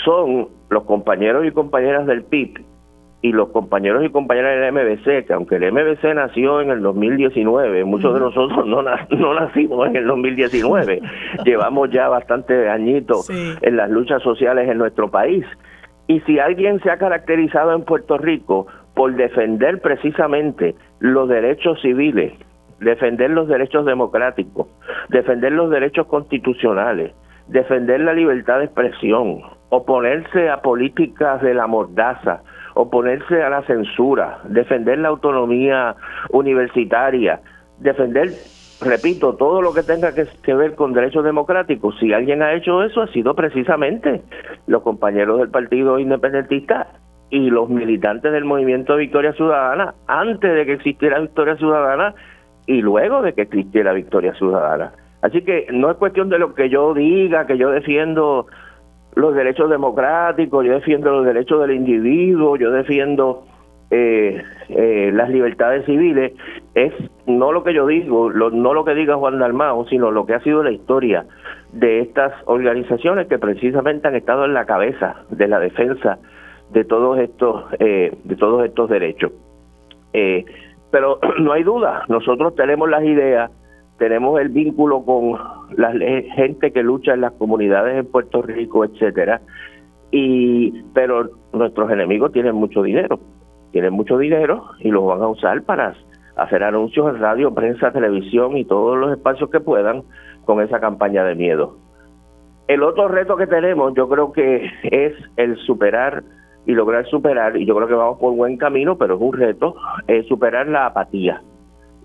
[0.05, 2.65] son los compañeros y compañeras del PIB
[3.23, 7.85] y los compañeros y compañeras del MBC, que aunque el MBC nació en el 2019,
[7.85, 11.01] muchos de nosotros no, no nacimos en el 2019,
[11.45, 15.45] llevamos ya bastante añitos en las luchas sociales en nuestro país.
[16.07, 22.33] Y si alguien se ha caracterizado en Puerto Rico por defender precisamente los derechos civiles,
[22.81, 24.67] defender los derechos democráticos,
[25.09, 27.13] defender los derechos constitucionales,
[27.49, 32.43] defender la libertad de expresión, oponerse a políticas de la mordaza,
[32.75, 35.95] oponerse a la censura, defender la autonomía
[36.31, 37.41] universitaria,
[37.79, 38.31] defender,
[38.81, 41.97] repito, todo lo que tenga que, ver con derechos democráticos.
[41.99, 44.23] Si alguien ha hecho eso, ha sido precisamente
[44.67, 46.89] los compañeros del Partido Independentista
[47.31, 52.15] y los militantes del movimiento Victoria Ciudadana, antes de que existiera Victoria Ciudadana
[52.71, 54.93] y luego de que existiera Victoria Ciudadana.
[55.23, 58.47] Así que no es cuestión de lo que yo diga, que yo defiendo
[59.17, 63.43] los derechos democráticos, yo defiendo los derechos del individuo, yo defiendo
[63.91, 66.33] eh, eh, las libertades civiles,
[66.77, 66.93] es
[67.27, 70.41] no lo que yo digo, no lo que diga Juan Dalmao, sino lo que ha
[70.41, 71.27] sido la historia
[71.73, 76.21] de estas organizaciones que precisamente han estado en la cabeza de la defensa
[76.71, 79.33] de todos estos eh, de todos estos derechos.
[80.91, 83.51] Pero no hay duda, nosotros tenemos las ideas,
[83.99, 85.39] tenemos el vínculo con
[85.77, 85.93] la
[86.35, 89.43] gente que lucha en las comunidades en Puerto Rico, etcétera.
[90.11, 93.21] Y pero nuestros enemigos tienen mucho dinero,
[93.73, 95.95] tienen mucho dinero y los van a usar para
[96.37, 100.03] hacer anuncios en radio, prensa, televisión y todos los espacios que puedan
[100.47, 101.77] con esa campaña de miedo.
[102.67, 106.23] El otro reto que tenemos, yo creo que es el superar
[106.71, 109.75] y lograr superar, y yo creo que vamos por buen camino, pero es un reto,
[110.07, 111.43] es superar la apatía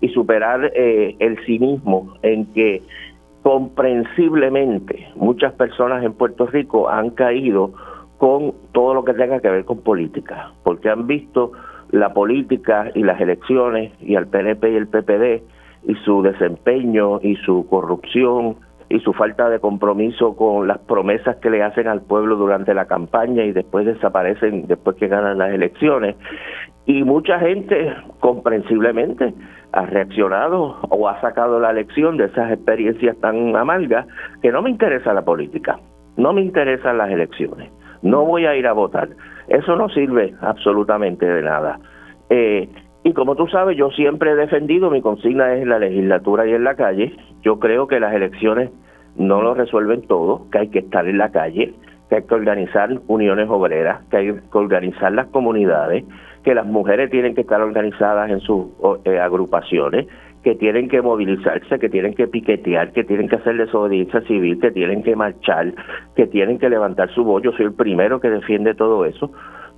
[0.00, 2.82] y superar eh, el cinismo en que
[3.42, 7.74] comprensiblemente muchas personas en Puerto Rico han caído
[8.18, 11.52] con todo lo que tenga que ver con política, porque han visto
[11.92, 15.42] la política y las elecciones y al PNP y el PPD
[15.86, 18.56] y su desempeño y su corrupción
[18.88, 22.86] y su falta de compromiso con las promesas que le hacen al pueblo durante la
[22.86, 26.16] campaña y después desaparecen después que ganan las elecciones.
[26.86, 29.34] Y mucha gente, comprensiblemente,
[29.72, 34.06] ha reaccionado o ha sacado la lección de esas experiencias tan amargas
[34.40, 35.80] que no me interesa la política,
[36.16, 37.70] no me interesan las elecciones,
[38.02, 39.08] no voy a ir a votar.
[39.48, 41.80] Eso no sirve absolutamente de nada.
[42.30, 42.68] Eh,
[43.06, 46.54] y como tú sabes, yo siempre he defendido, mi consigna es en la legislatura y
[46.54, 47.14] en la calle.
[47.40, 48.72] Yo creo que las elecciones
[49.14, 51.72] no lo resuelven todo, que hay que estar en la calle,
[52.08, 56.04] que hay que organizar uniones obreras, que hay que organizar las comunidades,
[56.42, 58.66] que las mujeres tienen que estar organizadas en sus
[59.04, 60.08] eh, agrupaciones,
[60.42, 64.72] que tienen que movilizarse, que tienen que piquetear, que tienen que hacer desobediencia civil, que
[64.72, 65.72] tienen que marchar,
[66.16, 67.40] que tienen que levantar su voz.
[67.44, 69.30] Yo soy el primero que defiende todo eso,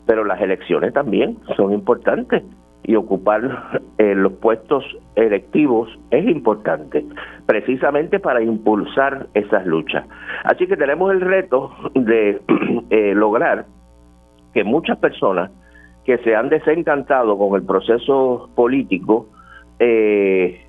[0.06, 2.42] pero las elecciones también son importantes
[2.84, 7.04] y ocupar eh, los puestos electivos es importante,
[7.46, 10.06] precisamente para impulsar esas luchas.
[10.44, 12.40] Así que tenemos el reto de
[12.90, 13.66] eh, lograr
[14.54, 15.50] que muchas personas
[16.04, 19.26] que se han desencantado con el proceso político
[19.78, 20.64] eh,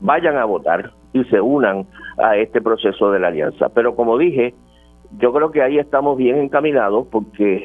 [0.00, 1.86] vayan a votar y se unan
[2.18, 3.68] a este proceso de la alianza.
[3.70, 4.54] Pero como dije,
[5.18, 7.64] yo creo que ahí estamos bien encaminados porque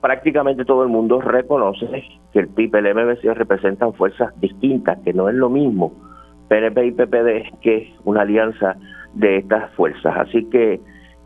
[0.00, 5.12] prácticamente todo el mundo reconoce que el PIB y el MBC representan fuerzas distintas, que
[5.12, 5.92] no es lo mismo
[6.48, 8.76] PNP y PPD que una alianza
[9.14, 10.16] de estas fuerzas.
[10.16, 10.80] Así que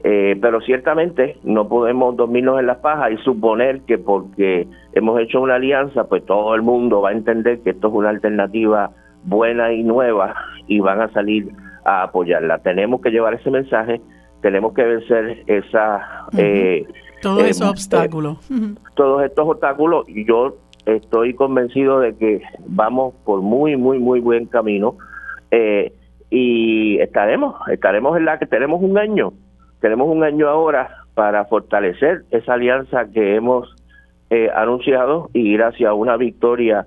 [0.05, 5.41] Eh, pero ciertamente no podemos dormirnos en las pajas y suponer que porque hemos hecho
[5.41, 8.91] una alianza, pues todo el mundo va a entender que esto es una alternativa
[9.25, 10.35] buena y nueva
[10.67, 11.53] y van a salir
[11.85, 12.59] a apoyarla.
[12.59, 14.01] Tenemos que llevar ese mensaje,
[14.41, 16.27] tenemos que vencer esa...
[16.37, 16.85] Eh,
[17.23, 18.39] todos esos obstáculos.
[18.95, 20.57] Todos estos obstáculos y yo
[20.87, 24.97] estoy convencido de que vamos por muy, muy, muy buen camino
[25.51, 25.93] eh,
[26.31, 29.33] y estaremos, estaremos en la que tenemos un año,
[29.81, 33.75] tenemos un año ahora para fortalecer esa alianza que hemos
[34.31, 36.87] eh, anunciado y ir hacia una victoria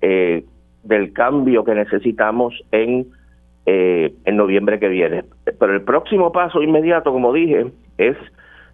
[0.00, 0.44] eh,
[0.82, 3.06] del cambio que necesitamos en,
[3.66, 5.24] en noviembre que viene.
[5.44, 7.66] Pero el próximo paso inmediato, como dije,
[7.98, 8.16] es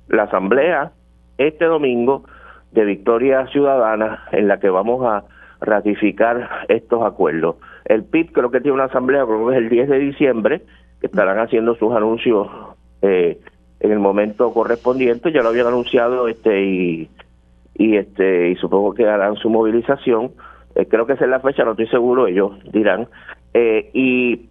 [0.09, 0.93] la asamblea
[1.39, 2.25] este domingo
[2.73, 5.25] de Victoria Ciudadana en la que vamos a
[5.61, 7.57] ratificar estos acuerdos.
[7.85, 10.63] El PIB creo que tiene una asamblea, creo que es el 10 de diciembre,
[11.01, 12.49] estarán haciendo sus anuncios
[13.03, 13.39] eh,
[13.81, 17.11] en el momento correspondiente, ya lo habían anunciado este y,
[17.75, 20.33] y este y supongo que harán su movilización.
[20.75, 23.09] Eh, creo que esa es la fecha, no estoy seguro, ellos dirán.
[23.55, 24.49] Eh, y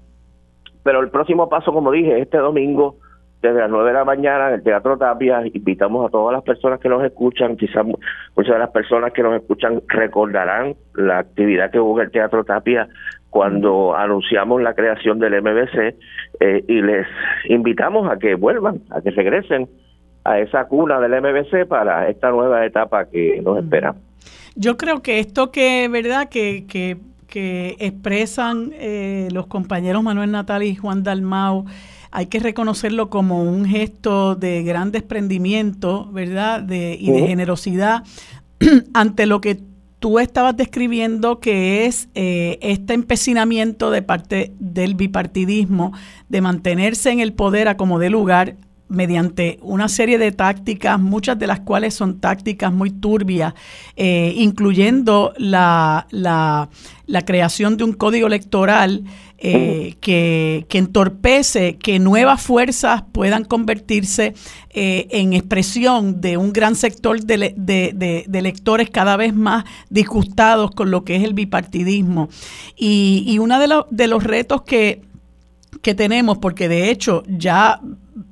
[0.84, 2.96] pero el próximo paso, como dije, este domingo
[3.42, 5.42] desde las 9 de la mañana en el Teatro Tapia.
[5.46, 9.36] Invitamos a todas las personas que nos escuchan, quizás muchas de las personas que nos
[9.36, 12.88] escuchan recordarán la actividad que hubo en el Teatro Tapia
[13.30, 15.96] cuando anunciamos la creación del MBC
[16.42, 17.08] eh, y les
[17.46, 19.70] invitamos a que vuelvan, a que regresen
[20.26, 23.96] a esa cuna del MBC para esta nueva etapa que nos espera.
[24.56, 26.28] Yo creo que esto que, ¿verdad?
[26.30, 31.66] Que, que, que expresan eh, los compañeros Manuel Natal y Juan Dalmau,
[32.12, 36.62] hay que reconocerlo como un gesto de gran desprendimiento, ¿verdad?
[36.62, 38.03] De, y de generosidad
[38.93, 39.59] ante lo que
[39.99, 45.93] tú estabas describiendo que es eh, este empecinamiento de parte del bipartidismo
[46.28, 48.55] de mantenerse en el poder a como de lugar
[48.91, 53.53] mediante una serie de tácticas, muchas de las cuales son tácticas muy turbias,
[53.95, 56.68] eh, incluyendo la, la,
[57.05, 59.05] la, creación de un código electoral
[59.44, 64.34] eh, que, entorpece que nuevas fuerzas puedan convertirse
[64.70, 70.92] eh, en expresión de un gran sector de, de, electores cada vez más disgustados con
[70.92, 72.30] lo que es el bipartidismo.
[72.78, 75.02] Y, y uno de, de los retos que,
[75.82, 77.82] que tenemos, porque de hecho ya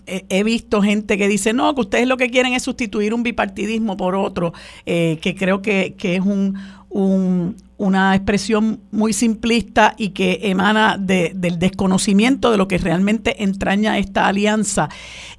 [0.05, 3.97] he visto gente que dice, no, que ustedes lo que quieren es sustituir un bipartidismo
[3.97, 4.53] por otro,
[4.85, 12.51] eh, que creo que, es un, una expresión muy simplista y que emana del desconocimiento
[12.51, 14.89] de lo que realmente entraña esta alianza.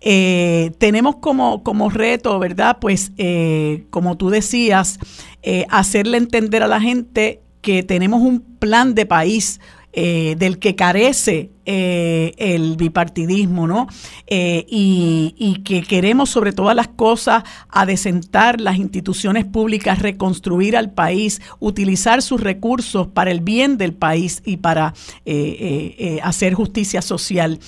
[0.00, 2.78] Eh, tenemos como, como reto, ¿verdad?
[2.80, 4.98] Pues, eh, como tú decías,
[5.68, 9.60] hacerle entender a la gente que tenemos un plan de país,
[9.92, 13.88] eh, del que carece eh, el bipartidismo, ¿no?
[14.28, 21.42] Eh, y, que queremos sobre todas las cosas adecentar las instituciones públicas, reconstruir al país,
[21.58, 24.94] utilizar sus recursos para el bien del país y para
[26.22, 27.58] hacer justicia social.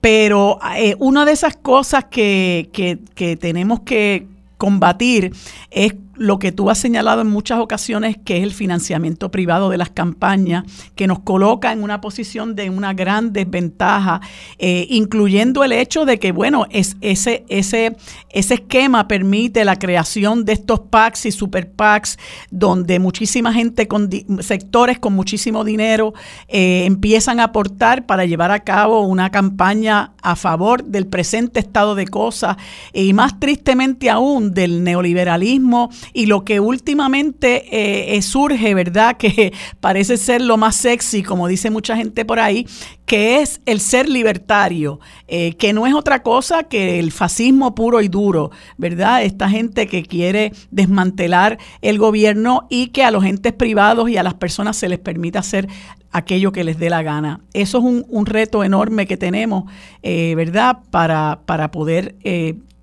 [0.00, 0.58] Pero
[0.98, 4.26] una de esas cosas que, que tenemos que
[4.58, 5.32] combatir
[5.70, 9.78] es lo que tú has señalado en muchas ocasiones, que es el financiamiento privado de
[9.78, 10.64] las campañas,
[10.94, 14.20] que nos coloca en una posición de una gran desventaja,
[14.58, 17.96] eh, incluyendo el hecho de que, bueno, es, ese, ese,
[18.28, 22.18] ese esquema permite la creación de estos PACs y super PACs,
[22.50, 24.10] donde muchísima gente con
[24.40, 26.12] sectores con muchísimo dinero
[26.48, 31.94] eh, empiezan a aportar para llevar a cabo una campaña a favor del presente estado
[31.94, 32.58] de cosas
[32.92, 39.16] y más tristemente aún del neoliberalismo y lo que últimamente eh, eh, surge, ¿verdad?
[39.30, 42.66] Que parece ser lo más sexy, como dice mucha gente por ahí,
[43.04, 44.98] que es el ser libertario,
[45.28, 49.22] eh, que no es otra cosa que el fascismo puro y duro, ¿verdad?
[49.22, 54.22] Esta gente que quiere desmantelar el gobierno y que a los entes privados y a
[54.22, 55.68] las personas se les permite hacer
[56.10, 57.40] aquello que les dé la gana.
[57.52, 59.64] Eso es un, reto enorme que tenemos,
[60.02, 60.78] ¿verdad?
[60.90, 62.16] Para, para poder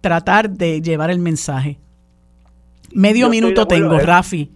[0.01, 1.79] tratar de llevar el mensaje.
[2.93, 4.49] Medio minuto tengo, Rafi.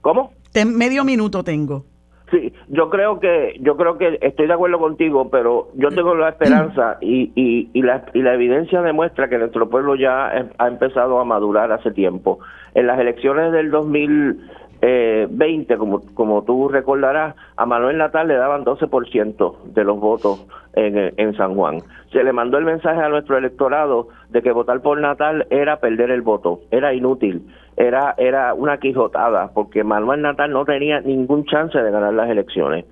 [0.00, 0.32] ¿Cómo?
[0.66, 1.84] medio minuto tengo.
[2.30, 6.30] Sí, yo creo que yo creo que estoy de acuerdo contigo, pero yo tengo la
[6.30, 11.20] esperanza y, y, y, la, y la evidencia demuestra que nuestro pueblo ya ha empezado
[11.20, 12.38] a madurar hace tiempo.
[12.74, 14.50] En las elecciones del 2000
[14.84, 20.44] eh, 20, como, como tú recordarás, a Manuel Natal le daban 12% de los votos
[20.74, 21.78] en, en San Juan.
[22.10, 26.10] Se le mandó el mensaje a nuestro electorado de que votar por Natal era perder
[26.10, 31.78] el voto, era inútil, era, era una quijotada, porque Manuel Natal no tenía ningún chance
[31.78, 32.84] de ganar las elecciones.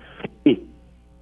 [0.45, 0.63] Y,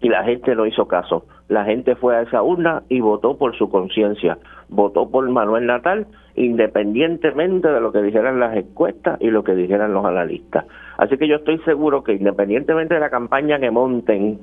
[0.01, 1.26] y la gente no hizo caso.
[1.47, 4.38] la gente fue a esa urna y votó por su conciencia,
[4.70, 6.05] votó por Manuel Natal,
[6.39, 10.65] independientemente de lo que dijeran las encuestas y lo que dijeran los analistas.
[10.97, 14.39] Así que yo estoy seguro que independientemente de la campaña que monten,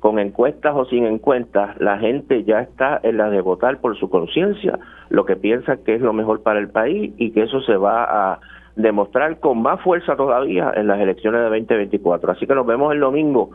[0.00, 4.10] con encuestas o sin encuestas, la gente ya está en la de votar por su
[4.10, 4.78] conciencia,
[5.08, 8.32] lo que piensa que es lo mejor para el país y que eso se va
[8.32, 8.40] a
[8.74, 12.32] demostrar con más fuerza todavía en las elecciones de 2024.
[12.32, 13.50] Así que nos vemos el domingo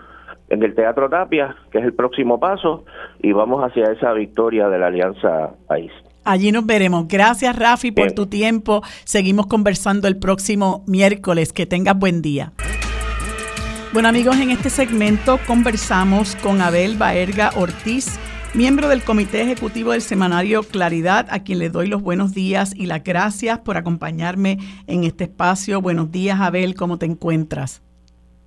[0.48, 2.86] en el Teatro Tapia, que es el próximo paso,
[3.22, 5.92] y vamos hacia esa victoria de la Alianza País.
[6.24, 7.08] Allí nos veremos.
[7.08, 8.82] Gracias, Rafi, por tu tiempo.
[9.04, 11.54] Seguimos conversando el próximo miércoles.
[11.54, 12.54] Que tengas buen día.
[13.94, 18.18] Bueno, amigos, en este segmento conversamos con Abel Baerga Ortiz
[18.54, 22.86] miembro del Comité Ejecutivo del Semanario Claridad, a quien le doy los buenos días y
[22.86, 24.58] las gracias por acompañarme
[24.88, 25.82] en este espacio.
[25.82, 27.82] Buenos días, Abel, ¿cómo te encuentras?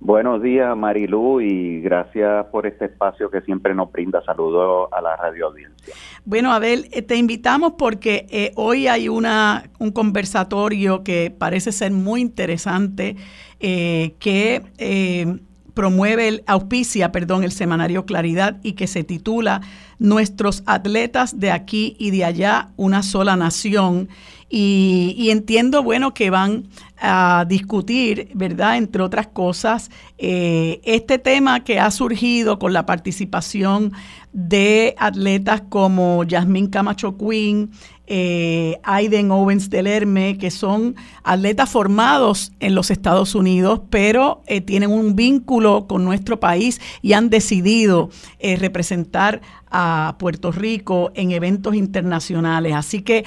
[0.05, 4.23] Buenos días, Marilu, y gracias por este espacio que siempre nos brinda.
[4.23, 5.95] Saludos a la radio audiencia.
[6.23, 11.91] Bueno, Abel, eh, te invitamos porque eh, hoy hay una, un conversatorio que parece ser
[11.91, 13.15] muy interesante,
[13.59, 15.41] eh, que
[15.73, 19.61] promueve el auspicia, perdón, el semanario Claridad y que se titula
[19.97, 24.09] Nuestros atletas de aquí y de allá, una sola nación.
[24.47, 26.67] Y, entiendo, bueno, que van
[26.99, 28.77] a discutir, ¿verdad?
[28.77, 33.91] Entre otras cosas, eh, este tema que ha surgido con la participación
[34.31, 37.71] de atletas como Yasmín Camacho Quinn,
[38.07, 44.61] eh, Aiden Owens del Herme, que son atletas formados en los Estados Unidos, pero eh,
[44.61, 49.41] tienen un vínculo con nuestro país y han decidido eh, representar
[49.71, 52.73] a Puerto Rico en eventos internacionales.
[52.75, 53.25] Así que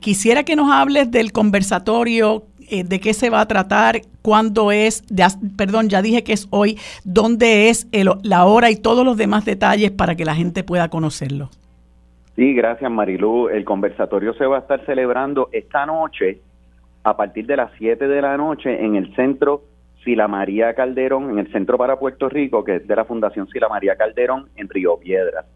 [0.00, 5.04] quisiera que nos hables del conversatorio, de qué se va a tratar, cuándo es,
[5.56, 7.86] perdón, ya dije que es hoy, dónde es
[8.22, 11.50] la hora y todos los demás detalles para que la gente pueda conocerlo.
[12.36, 13.48] Sí, gracias Marilu.
[13.48, 16.40] El conversatorio se va a estar celebrando esta noche
[17.04, 19.62] a partir de las 7 de la noche en el centro
[20.04, 23.68] Sila María Calderón, en el Centro para Puerto Rico, que es de la Fundación Sila
[23.68, 25.46] María Calderón en Río Piedras.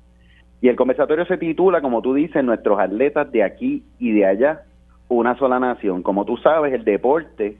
[0.60, 4.62] Y el conversatorio se titula, como tú dices, Nuestros atletas de aquí y de allá,
[5.08, 6.02] una sola nación.
[6.02, 7.56] Como tú sabes, el deporte,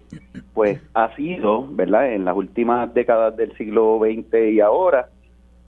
[0.55, 2.13] pues ha sido, ¿verdad?
[2.13, 5.09] En las últimas décadas del siglo XX y ahora,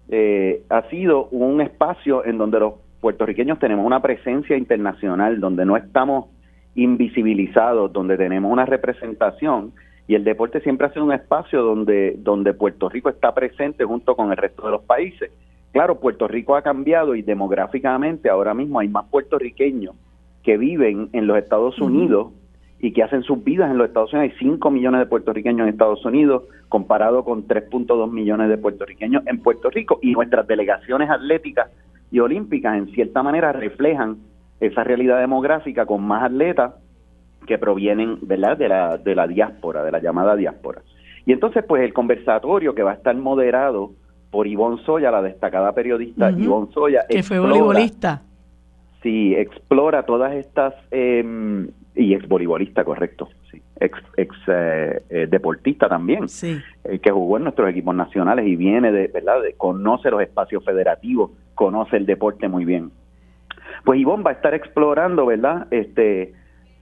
[0.08, 5.76] eh, ha sido un espacio en donde los puertorriqueños tenemos una presencia internacional donde no
[5.76, 6.26] estamos
[6.74, 9.72] invisibilizados, donde tenemos una representación
[10.06, 14.16] y el deporte siempre ha sido un espacio donde, donde Puerto Rico está presente junto
[14.16, 15.30] con el resto de los países.
[15.70, 19.94] Claro, Puerto Rico ha cambiado y demográficamente ahora mismo hay más puertorriqueños
[20.42, 22.32] que viven en los Estados Unidos
[22.80, 24.32] y que hacen sus vidas en los Estados Unidos.
[24.32, 29.42] Hay 5 millones de puertorriqueños en Estados Unidos comparado con 3.2 millones de puertorriqueños en
[29.42, 31.68] Puerto Rico y nuestras delegaciones atléticas
[32.10, 34.18] y olímpicas en cierta manera reflejan
[34.60, 36.74] esa realidad demográfica con más atletas
[37.46, 38.56] que provienen ¿verdad?
[38.56, 40.82] De, la, de la diáspora, de la llamada diáspora.
[41.26, 43.92] Y entonces, pues el conversatorio que va a estar moderado
[44.30, 47.04] por Ivonne Soya, la destacada periodista Ivonne Soya.
[47.08, 48.22] Que fue voleibolista.
[49.02, 53.28] Sí, explora todas estas, eh, y ex voleibolista, correcto,
[53.80, 56.58] ex, ex eh, eh, deportista también, sí.
[56.84, 59.42] Eh, que jugó en nuestros equipos nacionales y viene de, ¿verdad?
[59.42, 62.90] De, conoce los espacios federativos, conoce el deporte muy bien.
[63.84, 65.66] Pues Ivonne va a estar explorando, ¿verdad?
[65.70, 66.34] Este,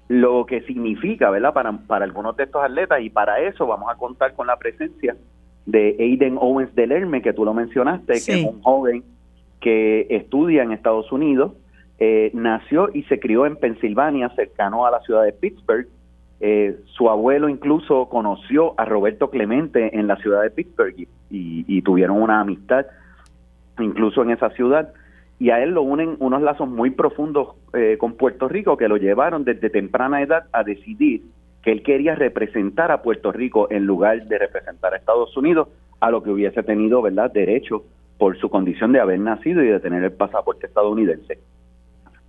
[0.08, 1.52] lo que significa, ¿verdad?
[1.52, 5.16] Para, para algunos de estos atletas y para eso vamos a contar con la presencia
[5.66, 9.02] de Aiden Owens del Herme, que tú lo mencionaste, que es un joven
[9.60, 11.52] que estudia en Estados Unidos,
[11.98, 15.88] eh, nació y se crió en Pensilvania, cercano a la ciudad de Pittsburgh.
[16.40, 20.94] Eh, su abuelo incluso conoció a Roberto Clemente en la ciudad de Pittsburgh
[21.30, 22.86] y, tuvieron una amistad
[23.78, 24.92] incluso en esa ciudad,
[25.38, 28.96] y a él lo unen unos lazos muy profundos eh, con Puerto Rico que lo
[28.96, 31.22] llevaron desde temprana edad a decidir
[31.62, 35.68] que él quería representar a Puerto Rico en lugar de representar a Estados Unidos,
[36.00, 37.84] a lo que hubiese tenido verdad derecho
[38.18, 41.38] por su condición de haber nacido y de tener el pasaporte estadounidense.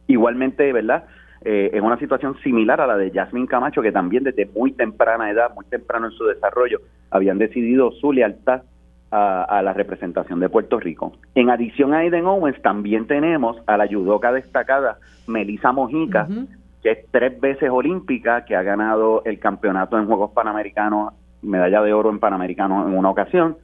[0.08, 1.06] Igualmente, ¿verdad?
[1.42, 5.30] Eh, en una situación similar a la de Jasmine Camacho, que también desde muy temprana
[5.30, 6.80] edad, muy temprano en su desarrollo,
[7.12, 8.64] habían decidido su lealtad
[9.12, 11.14] a, la representación de Puerto Rico.
[11.36, 14.98] En adición a Aiden Owens, también tenemos a la judoka destacada
[15.28, 16.28] Melissa Mojica,
[16.84, 21.94] que es tres veces olímpica, que ha ganado el campeonato en Juegos Panamericanos, medalla de
[21.94, 23.56] oro en Panamericanos en una ocasión,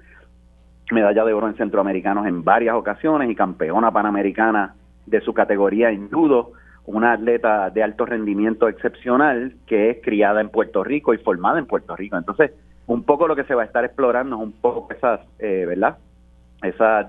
[0.92, 4.76] medalla de oro en Centroamericanos en varias ocasiones y campeona panamericana
[5.06, 6.54] de su categoría en judo,
[6.86, 11.66] una atleta de alto rendimiento excepcional que es criada en Puerto Rico y formada en
[11.66, 12.18] Puerto Rico.
[12.18, 12.52] Entonces,
[12.88, 15.98] un poco lo que se va a estar explorando es un poco esas, eh, ¿verdad?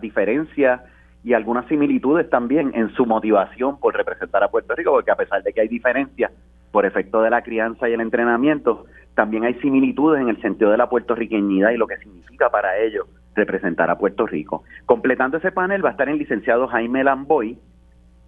[0.01, 0.81] Diferencias
[1.25, 5.43] y algunas similitudes también en su motivación por representar a Puerto Rico, porque a pesar
[5.43, 6.31] de que hay diferencias
[6.71, 10.77] por efecto de la crianza y el entrenamiento, también hay similitudes en el sentido de
[10.77, 14.65] la puertorriqueñidad y lo que significa para ellos representar a Puerto Rico.
[14.87, 17.59] Completando ese panel va a estar el licenciado Jaime Lamboy,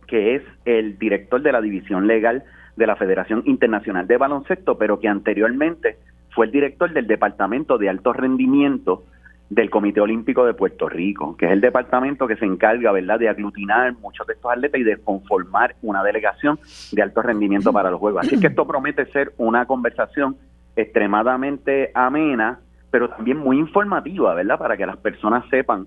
[0.06, 2.44] que es el director de la División Legal
[2.76, 5.96] de la Federación Internacional de Baloncesto, pero que anteriormente
[6.30, 9.04] fue el director del Departamento de Alto Rendimiento
[9.48, 13.28] del Comité Olímpico de Puerto Rico, que es el departamento que se encarga, ¿verdad?, de
[13.28, 16.58] aglutinar muchos de estos atletas y de conformar una delegación
[16.92, 18.26] de alto rendimiento para los Juegos.
[18.26, 20.36] Así que esto promete ser una conversación
[20.74, 22.58] extremadamente amena,
[22.90, 25.86] pero también muy informativa, ¿verdad?, para que las personas sepan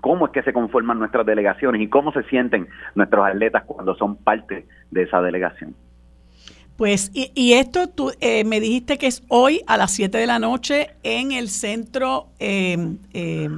[0.00, 4.16] cómo es que se conforman nuestras delegaciones y cómo se sienten nuestros atletas cuando son
[4.16, 5.74] parte de esa delegación.
[6.76, 10.38] Pues, y, esto tú eh, me dijiste que es hoy a las 7 de la
[10.38, 13.50] noche en el centro eh, eh,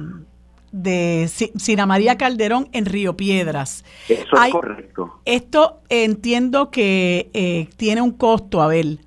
[0.73, 3.85] de Sina María Calderón en Río Piedras.
[4.09, 5.21] Eso es correcto.
[5.23, 8.99] Esto entiendo que tiene un costo, Abel.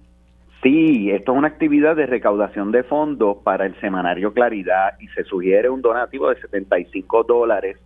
[0.63, 5.25] Sí, esto es una actividad de recaudación de fondos para el semanario Claridad y se
[5.25, 7.77] sugiere un donativo de 75 dólares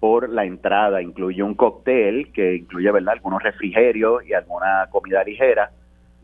[0.00, 1.02] por la entrada.
[1.02, 5.70] Incluye un cóctel que incluye, ¿verdad?, algunos refrigerios y alguna comida ligera.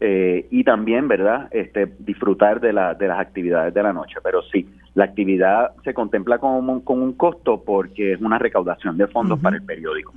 [0.03, 4.17] Eh, y también, ¿verdad?, este, disfrutar de, la, de las actividades de la noche.
[4.23, 9.07] Pero sí, la actividad se contempla con, con un costo porque es una recaudación de
[9.09, 10.15] fondos para el periódico.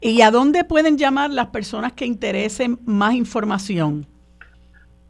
[0.00, 4.06] ¿Y a dónde pueden llamar las personas que interesen más información?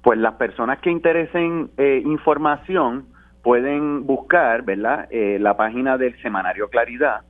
[0.03, 3.07] Pues las personas que interesen eh, información
[3.43, 7.23] pueden buscar, ¿verdad?, eh, la página del Semanario Claridad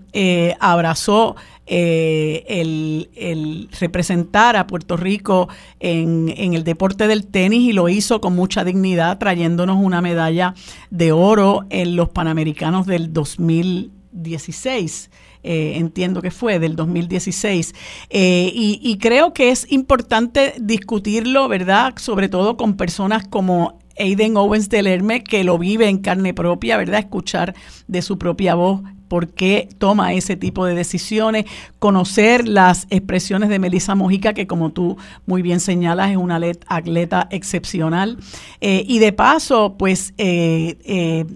[0.60, 1.36] abrazó
[1.72, 5.48] eh, el, representar a Puerto Rico
[5.78, 10.54] en, el deporte del tenis y lo hizo con mucha dignidad, trayéndonos una medalla
[10.90, 15.10] de oro en los Panamericanos del 2016.
[15.44, 17.72] Eh, entiendo que fue del 2016.
[18.10, 21.94] Eh, y, creo que es importante discutirlo, ¿verdad?
[21.98, 26.76] Sobre todo con personas como Aiden Owens del Herme, que lo vive en carne propia,
[26.76, 26.98] ¿verdad?
[26.98, 27.54] Escuchar
[27.86, 31.44] de su propia voz por qué toma ese tipo de decisiones,
[31.80, 37.26] conocer las expresiones de Melissa Mojica, que como tú muy bien señalas, es una atleta
[37.32, 38.18] excepcional.
[38.60, 41.26] Eh, y de paso, pues eh, eh,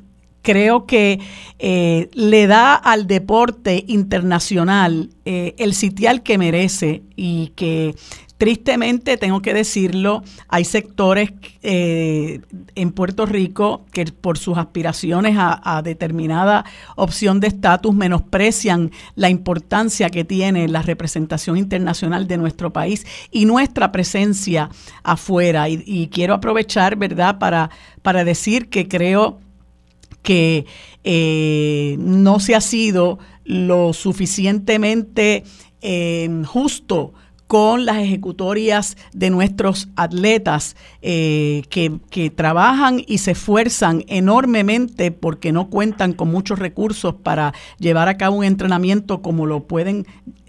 [0.43, 1.19] creo que
[1.59, 7.97] le da al deporte internacional el sitial que merece y que
[8.45, 12.43] Tristemente, tengo que decirlo, hay sectores eh,
[12.75, 20.11] en Puerto Rico que por sus aspiraciones a, determinada opción de estatus menosprecian la importancia
[20.11, 24.69] que tiene la representación internacional de nuestro país y nuestra presencia
[25.03, 25.71] afuera.
[25.71, 27.71] Y, quiero aprovechar, ¿verdad?, para,
[28.03, 29.41] para decir que creo
[30.23, 30.67] que
[31.03, 35.45] eh, no se ha sido lo suficientemente
[35.81, 37.15] eh, justo
[37.47, 41.91] con las ejecutorias de nuestros atletas eh, que,
[42.35, 48.37] trabajan y se esfuerzan enormemente porque no cuentan con muchos recursos para llevar a cabo
[48.37, 50.07] un entrenamiento como lo pueden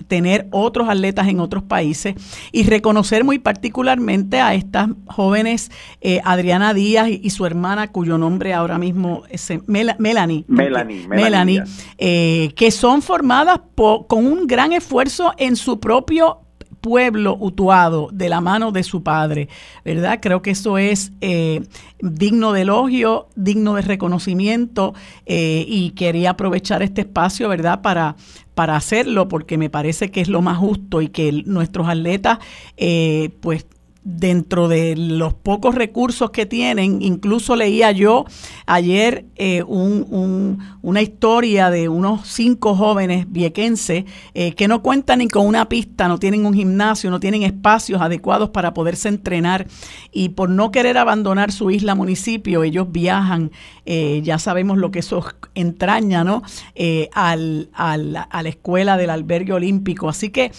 [0.08, 2.16] tener otros atletas en otros países.
[2.52, 8.54] Y reconocer muy particularmente a estas jóvenes eh, Adriana Díaz y, su hermana cuyo nombre
[8.54, 11.64] ahora mismo es eh, Melanie Melanie, Melanie,
[11.98, 16.45] que son formadas con un gran esfuerzo en su propio
[16.86, 19.50] pueblo utuado de la mano de su padre,
[19.84, 20.20] ¿verdad?
[20.22, 21.64] Creo que eso es eh,
[22.00, 24.94] digno de elogio, digno de reconocimiento
[25.26, 27.82] eh, y quería aprovechar este espacio, ¿verdad?
[27.82, 28.18] Para,
[28.54, 32.38] para hacerlo porque me parece que es lo más justo y que nuestros atletas,
[32.78, 33.66] eh, pues,
[34.08, 38.26] dentro de los pocos recursos que tienen, incluso leía yo
[38.68, 44.06] ayer eh, una historia de unos cinco jóvenes viequenses
[44.36, 48.00] eh, que no cuentan ni con una pista, no tienen un gimnasio, no tienen espacios
[48.00, 49.66] adecuados para poderse entrenar
[50.12, 53.52] y por no querer abandonar su isla municipio, ellos viajan,
[53.88, 55.26] eh, ya sabemos lo que eso
[55.56, 56.44] entraña, ¿no?
[57.14, 60.10] Al, a la escuela del albergue olímpico.
[60.10, 60.52] Así que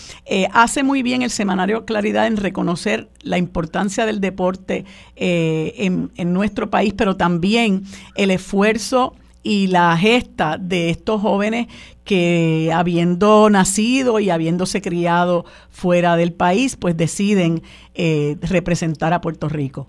[0.53, 4.85] hace muy bien el semanario Claridad en reconocer la importancia del deporte
[5.17, 7.83] eh, en, nuestro país, pero también
[8.17, 11.69] el esfuerzo y la gesta de estos jóvenes
[12.05, 17.63] que habiendo nacido y habiéndose criado fuera del país, pues deciden
[17.95, 19.89] eh, representar a Puerto Rico.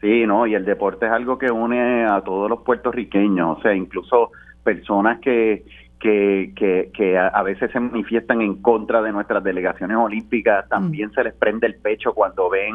[0.00, 3.74] Sí, no, y el deporte es algo que une a todos los puertorriqueños, o sea,
[3.74, 4.30] incluso
[4.62, 5.64] personas que,
[6.04, 11.32] que, que, a, veces se manifiestan en contra de nuestras delegaciones olímpicas, también se les
[11.32, 12.74] prende el pecho cuando ven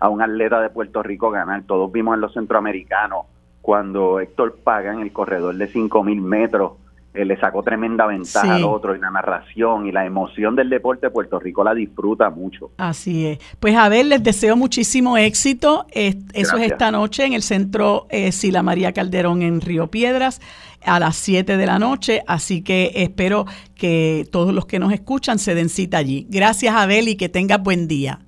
[0.00, 1.64] a un atleta de Puerto Rico ganar.
[1.64, 3.26] Todos vimos en los centroamericanos
[3.62, 6.74] cuando Héctor Paga en el corredor de 5.000 metros
[7.14, 11.06] eh, le sacó tremenda ventaja al otro y la narración y la emoción del deporte
[11.06, 12.70] de Puerto Rico la disfruta mucho.
[12.76, 13.38] Así es.
[13.58, 15.86] Pues a ver, les deseo muchísimo éxito.
[15.92, 20.40] eso es esta noche en el centro eh, Sila María Calderón en Río Piedras
[20.84, 25.38] a las 7 de la noche, así que espero que todos los que nos escuchan
[25.38, 26.26] se den cita allí.
[26.30, 28.20] Gracias Abel y que tengas buen día.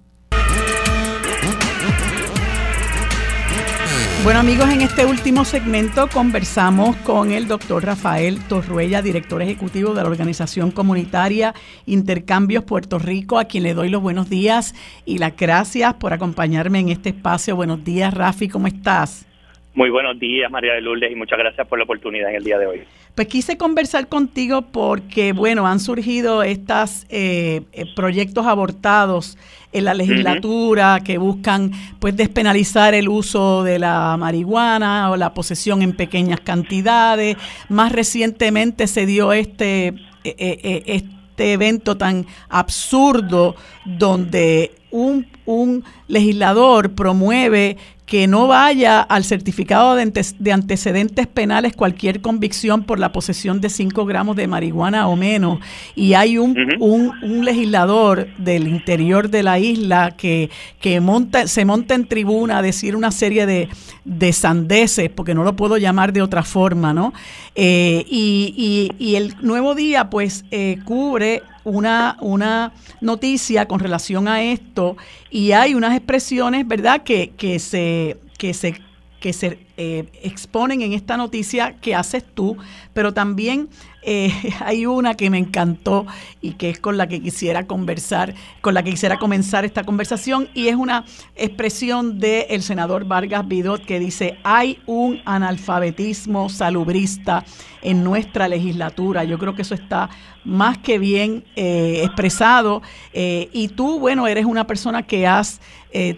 [4.22, 10.02] Bueno amigos, en este último segmento conversamos con el doctor Rafael Torruella, director ejecutivo de
[10.02, 11.54] la organización comunitaria
[11.86, 14.74] Intercambios Puerto Rico, a quien le doy los buenos días
[15.06, 17.56] y las gracias por acompañarme en este espacio.
[17.56, 19.26] Buenos días Rafi, ¿cómo estás?
[19.72, 22.58] Muy buenos días, María de Lourdes, y muchas gracias por la oportunidad en el día
[22.58, 22.82] de hoy.
[23.20, 29.36] Pues quise conversar contigo porque, bueno, han surgido estos eh, eh, proyectos abortados
[29.72, 35.82] en la legislatura que buscan, pues, despenalizar el uso de la marihuana o la posesión
[35.82, 37.36] en pequeñas cantidades.
[37.68, 39.88] Más recientemente se dio este,
[40.24, 47.76] eh, este evento tan absurdo donde un, un legislador promueve
[48.10, 54.04] que no vaya al certificado de, antecedentes penales cualquier convicción por la posesión de 5
[54.04, 55.60] gramos de marihuana o menos.
[55.94, 60.50] Y hay un, un, legislador del interior de la isla que,
[60.80, 63.68] que monta, se monta en tribuna a decir una serie de,
[64.04, 67.14] de sandeces, porque no lo puedo llamar de otra forma, ¿no?
[67.54, 74.28] Eh, y, y, y, el nuevo día, pues, eh, cubre una, una noticia con relación
[74.28, 74.96] a esto
[75.30, 78.80] y hay unas expresiones, ¿verdad?, que, que se, que se,
[79.20, 82.56] que se eh, exponen en esta noticia que haces tú,
[82.94, 83.68] pero también
[84.02, 86.06] eh, hay una que me encantó
[86.40, 90.48] y que es con la que quisiera conversar, con la que quisiera comenzar esta conversación,
[90.54, 91.04] y es una
[91.36, 97.44] expresión del senador Vargas Vidot que dice, hay un analfabetismo salubrista
[97.82, 99.24] en nuestra legislatura.
[99.24, 100.10] Yo creo que eso está
[100.44, 102.82] más que bien eh, expresado.
[103.12, 105.60] Eh, y tú, bueno, eres una persona que has,
[105.90, 106.16] te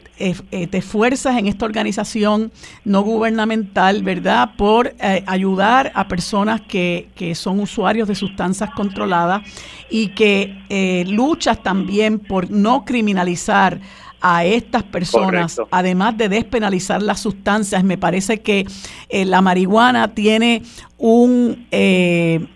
[0.72, 2.52] esfuerzas en esta organización
[2.84, 4.94] no gubernamental, ¿verdad?, por
[5.26, 9.42] ayudar a personas que, que son usuarios de sustancias controladas
[9.90, 13.80] y que eh, luchas también por no criminalizar
[14.20, 17.82] a estas personas, además de despenalizar las sustancias.
[17.82, 18.66] Me parece que
[19.08, 20.62] eh, la marihuana tiene
[20.98, 21.66] un...
[21.72, 22.46] Eh,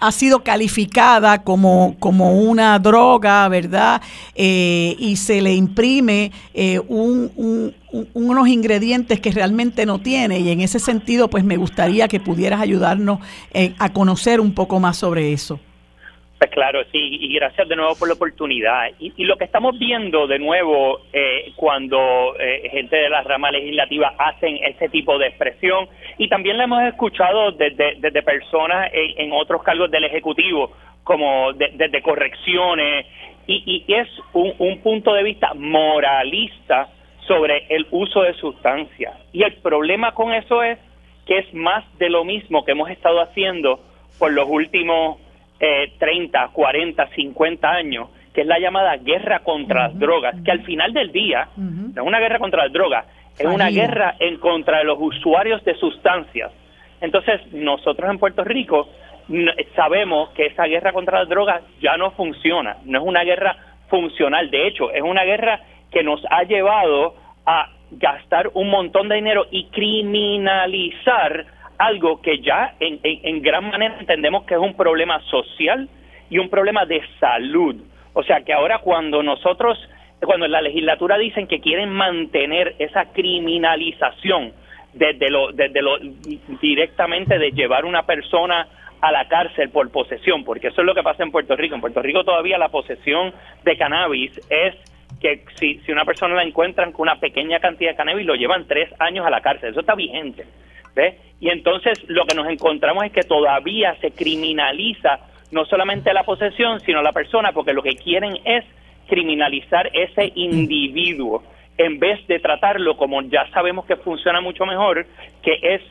[0.00, 4.00] ha sido calificada como, como una droga, ¿verdad?
[4.34, 10.40] Eh, y se le imprime eh, unos ingredientes que realmente no tiene.
[10.40, 13.18] Y en ese sentido, pues me gustaría que pudieras ayudarnos
[13.52, 15.60] eh, a conocer un poco más sobre eso.
[16.38, 18.90] Pues claro, sí, y gracias de nuevo por la oportunidad.
[18.98, 24.14] Y, lo que estamos viendo de nuevo eh, cuando eh, gente de la rama legislativa
[24.18, 25.88] hacen ese tipo de expresión,
[26.18, 30.72] y también la hemos escuchado desde, personas en, otros cargos del Ejecutivo,
[31.04, 33.06] como desde correcciones,
[33.46, 36.88] y, y es un, un punto de vista moralista
[37.26, 39.14] sobre el uso de sustancias.
[39.32, 40.78] Y el problema con eso es
[41.26, 43.80] que es más de lo mismo que hemos estado haciendo
[44.18, 45.18] por los últimos
[45.66, 50.62] eh, 30, 40, 50 años, que es la llamada guerra contra las drogas, que al
[50.62, 53.06] final del día no es una guerra contra las drogas,
[53.38, 56.52] es una guerra en contra de los usuarios de sustancias.
[57.00, 58.88] Entonces, nosotros en Puerto Rico
[59.74, 63.56] sabemos que esa guerra contra las drogas ya no funciona, no es una guerra
[63.88, 65.60] funcional, de hecho, es una guerra
[65.90, 67.14] que nos ha llevado
[67.46, 71.46] a gastar un montón de dinero y criminalizar
[71.78, 75.88] algo que ya en, en, gran manera entendemos que es un problema social
[76.30, 77.76] y un problema de salud.
[78.12, 79.78] O sea que ahora cuando nosotros
[80.20, 84.52] cuando en la legislatura dicen que quieren mantener esa criminalización
[84.94, 85.98] desde lo, desde lo
[86.60, 88.68] directamente de llevar una persona
[89.00, 91.74] a la cárcel por posesión, porque eso es lo que pasa en Puerto Rico.
[91.74, 94.74] En Puerto Rico todavía la posesión de cannabis es
[95.20, 98.66] que si, si una persona la encuentran con una pequeña cantidad de cannabis, lo llevan
[98.66, 99.70] tres años a la cárcel.
[99.70, 100.46] Eso está vigente.
[101.40, 106.80] Y entonces lo que nos encontramos es que todavía se criminaliza no solamente la posesión,
[106.80, 108.64] sino la persona, porque lo que quieren es
[109.08, 111.42] criminalizar ese individuo
[111.76, 115.06] en vez de tratarlo como ya sabemos que funciona mucho mejor,
[115.42, 115.82] que es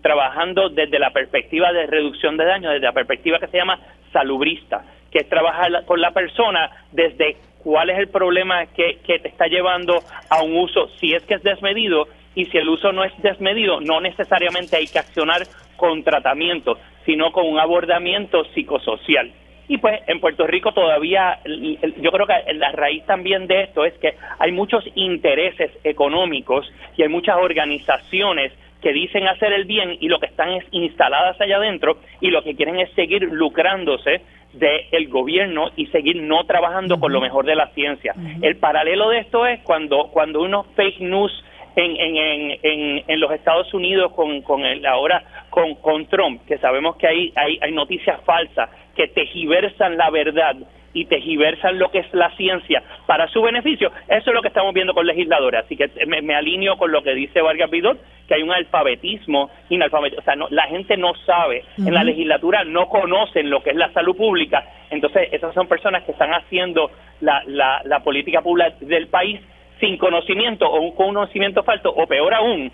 [0.00, 3.78] trabajando desde la perspectiva de reducción de daño, desde la perspectiva que se llama
[4.12, 9.28] salubrista, que es trabajar con la persona desde cuál es el problema que, que te
[9.28, 9.98] está llevando
[10.30, 13.80] a un uso, si es que es desmedido, y si el uso no es desmedido,
[13.80, 15.42] no necesariamente hay que accionar
[15.76, 19.30] con tratamiento, sino con un abordamiento psicosocial.
[19.66, 23.94] Y pues en Puerto Rico todavía, yo creo que la raíz también de esto es
[23.94, 28.52] que hay muchos intereses económicos y hay muchas organizaciones
[28.82, 32.44] que dicen hacer el bien y lo que están es instaladas allá adentro y lo
[32.44, 34.20] que quieren es seguir lucrándose
[34.52, 38.14] del gobierno y seguir no trabajando con lo mejor de la ciencia.
[38.42, 41.32] El paralelo de esto es cuando, cuando unos fake news
[41.76, 46.58] en, en, en, en, los Estados Unidos con, con el, ahora con, con Trump, que
[46.58, 50.56] sabemos que hay, hay, hay noticias falsas que tejiversan la verdad
[50.94, 53.90] y tejiversan lo que es la ciencia para su beneficio.
[54.08, 55.64] Eso es lo que estamos viendo con legisladores.
[55.64, 57.98] Así que me, alineo con lo que dice Vargas Vidot,
[58.28, 60.20] que hay un alfabetismo inalfabetismo.
[60.20, 63.76] O sea, no, la gente no sabe, en la legislatura no conocen lo que es
[63.76, 64.64] la salud pública.
[64.90, 66.90] Entonces, esas son personas que están haciendo
[67.20, 69.40] la, la, la política pública del país
[69.84, 72.72] sin conocimiento o un conocimiento falso, o peor aún,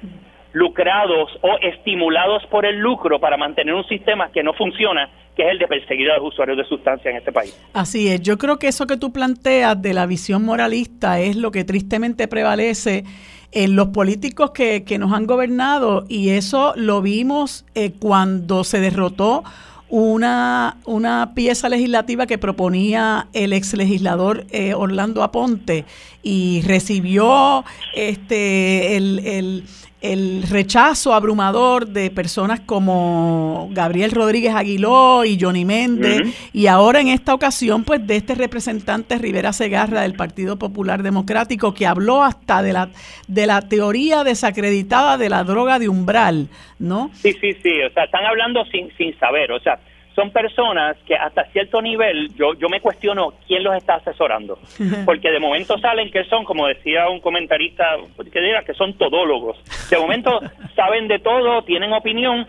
[0.53, 5.51] lucrados o estimulados por el lucro para mantener un sistema que no funciona, que es
[5.51, 7.57] el de perseguir a los usuarios de sustancias en este país.
[7.73, 11.51] Así es, yo creo que eso que tú planteas de la visión moralista es lo
[11.51, 13.05] que tristemente prevalece
[13.53, 18.81] en los políticos que, que nos han gobernado y eso lo vimos eh, cuando se
[18.81, 19.43] derrotó
[19.91, 25.85] una, una pieza legislativa que proponía el ex legislador eh, Orlando Aponte
[26.23, 27.65] y recibió
[27.95, 29.65] este el, el,
[30.01, 36.23] el rechazo abrumador de personas como Gabriel Rodríguez Aguiló y Johnny Méndez,
[36.53, 41.75] y ahora en esta ocasión, pues de este representante Rivera Segarra del Partido Popular Democrático,
[41.75, 42.91] que habló hasta de la,
[43.29, 46.49] de la teoría desacreditada de la droga de umbral,
[46.79, 47.11] ¿no?
[47.15, 49.79] Sí, sí, sí, o sea, están hablando sin, sin saber, o sea,
[50.21, 54.59] son personas que hasta cierto nivel yo, yo me cuestiono quién los está asesorando.
[55.07, 57.85] Porque de momento salen que son, como decía un comentarista,
[58.31, 59.57] que diga que son todólogos.
[59.89, 60.41] De momento
[60.77, 62.47] saben de todo, tienen opinión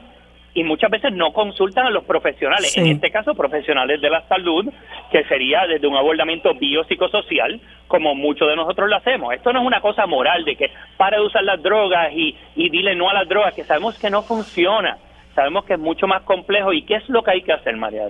[0.53, 4.69] y muchas veces no consultan a los profesionales, en este caso profesionales de la salud,
[5.09, 9.33] que sería desde un abordamiento biopsicosocial, como muchos de nosotros lo hacemos.
[9.33, 12.69] Esto no es una cosa moral de que para de usar las drogas y, y
[12.69, 14.97] dile no a las drogas, que sabemos que no funciona
[15.35, 16.73] sabemos que es mucho más complejo.
[16.73, 18.07] ¿Y qué es lo que hay que hacer, María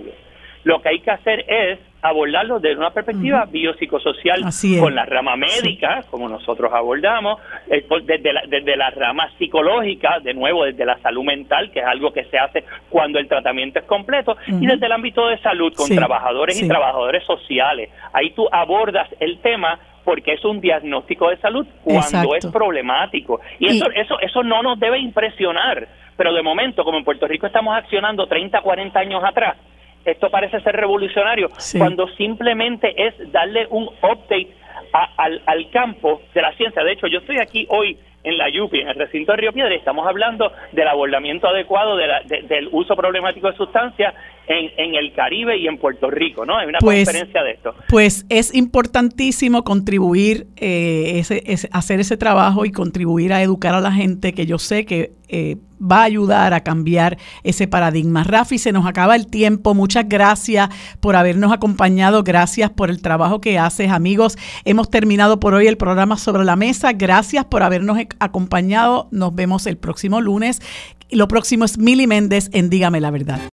[0.64, 4.42] Lo que hay que hacer es abordarlo desde una perspectiva biopsicosocial
[4.80, 7.40] con la rama médica, como nosotros abordamos,
[7.70, 11.86] eh, desde, la, desde la rama psicológica, de nuevo desde la salud mental, que es
[11.86, 15.72] algo que se hace cuando el tratamiento es completo, y desde el ámbito de salud
[15.74, 17.90] con trabajadores y trabajadores sociales.
[18.12, 23.40] Ahí tú abordas el tema porque es un diagnóstico de salud cuando es problemático.
[23.60, 25.86] Y, eso, eso, eso no nos debe impresionar.
[26.22, 29.56] Pero de momento, como en Puerto Rico estamos accionando 30, 40 años atrás,
[30.04, 34.54] esto parece ser revolucionario, cuando simplemente es darle un update
[35.16, 36.84] al, al campo de la ciencia.
[36.84, 39.74] De hecho, yo estoy aquí hoy en la YUPI, en el recinto de Río Piedra,
[39.74, 44.14] estamos hablando del abordamiento adecuado del uso problemático de sustancias
[44.46, 46.56] en, en, el Caribe y en Puerto Rico, ¿no?
[46.56, 47.74] Hay una pues, conferencia de esto.
[47.88, 53.92] Pues es importantísimo contribuir, eh, ese, hacer ese trabajo y contribuir a educar a la
[53.92, 58.22] gente, que yo sé que eh, va a ayudar a cambiar ese paradigma.
[58.22, 59.74] Rafi, se nos acaba el tiempo.
[59.74, 60.68] Muchas gracias
[61.00, 62.22] por habernos acompañado.
[62.22, 64.36] Gracias por el trabajo que haces, amigos.
[64.64, 66.92] Hemos terminado por hoy el programa sobre la mesa.
[66.92, 69.08] Gracias por habernos acompañado.
[69.10, 70.60] Nos vemos el próximo lunes.
[71.10, 73.40] Lo próximo es Mili Méndez en Dígame la Verdad.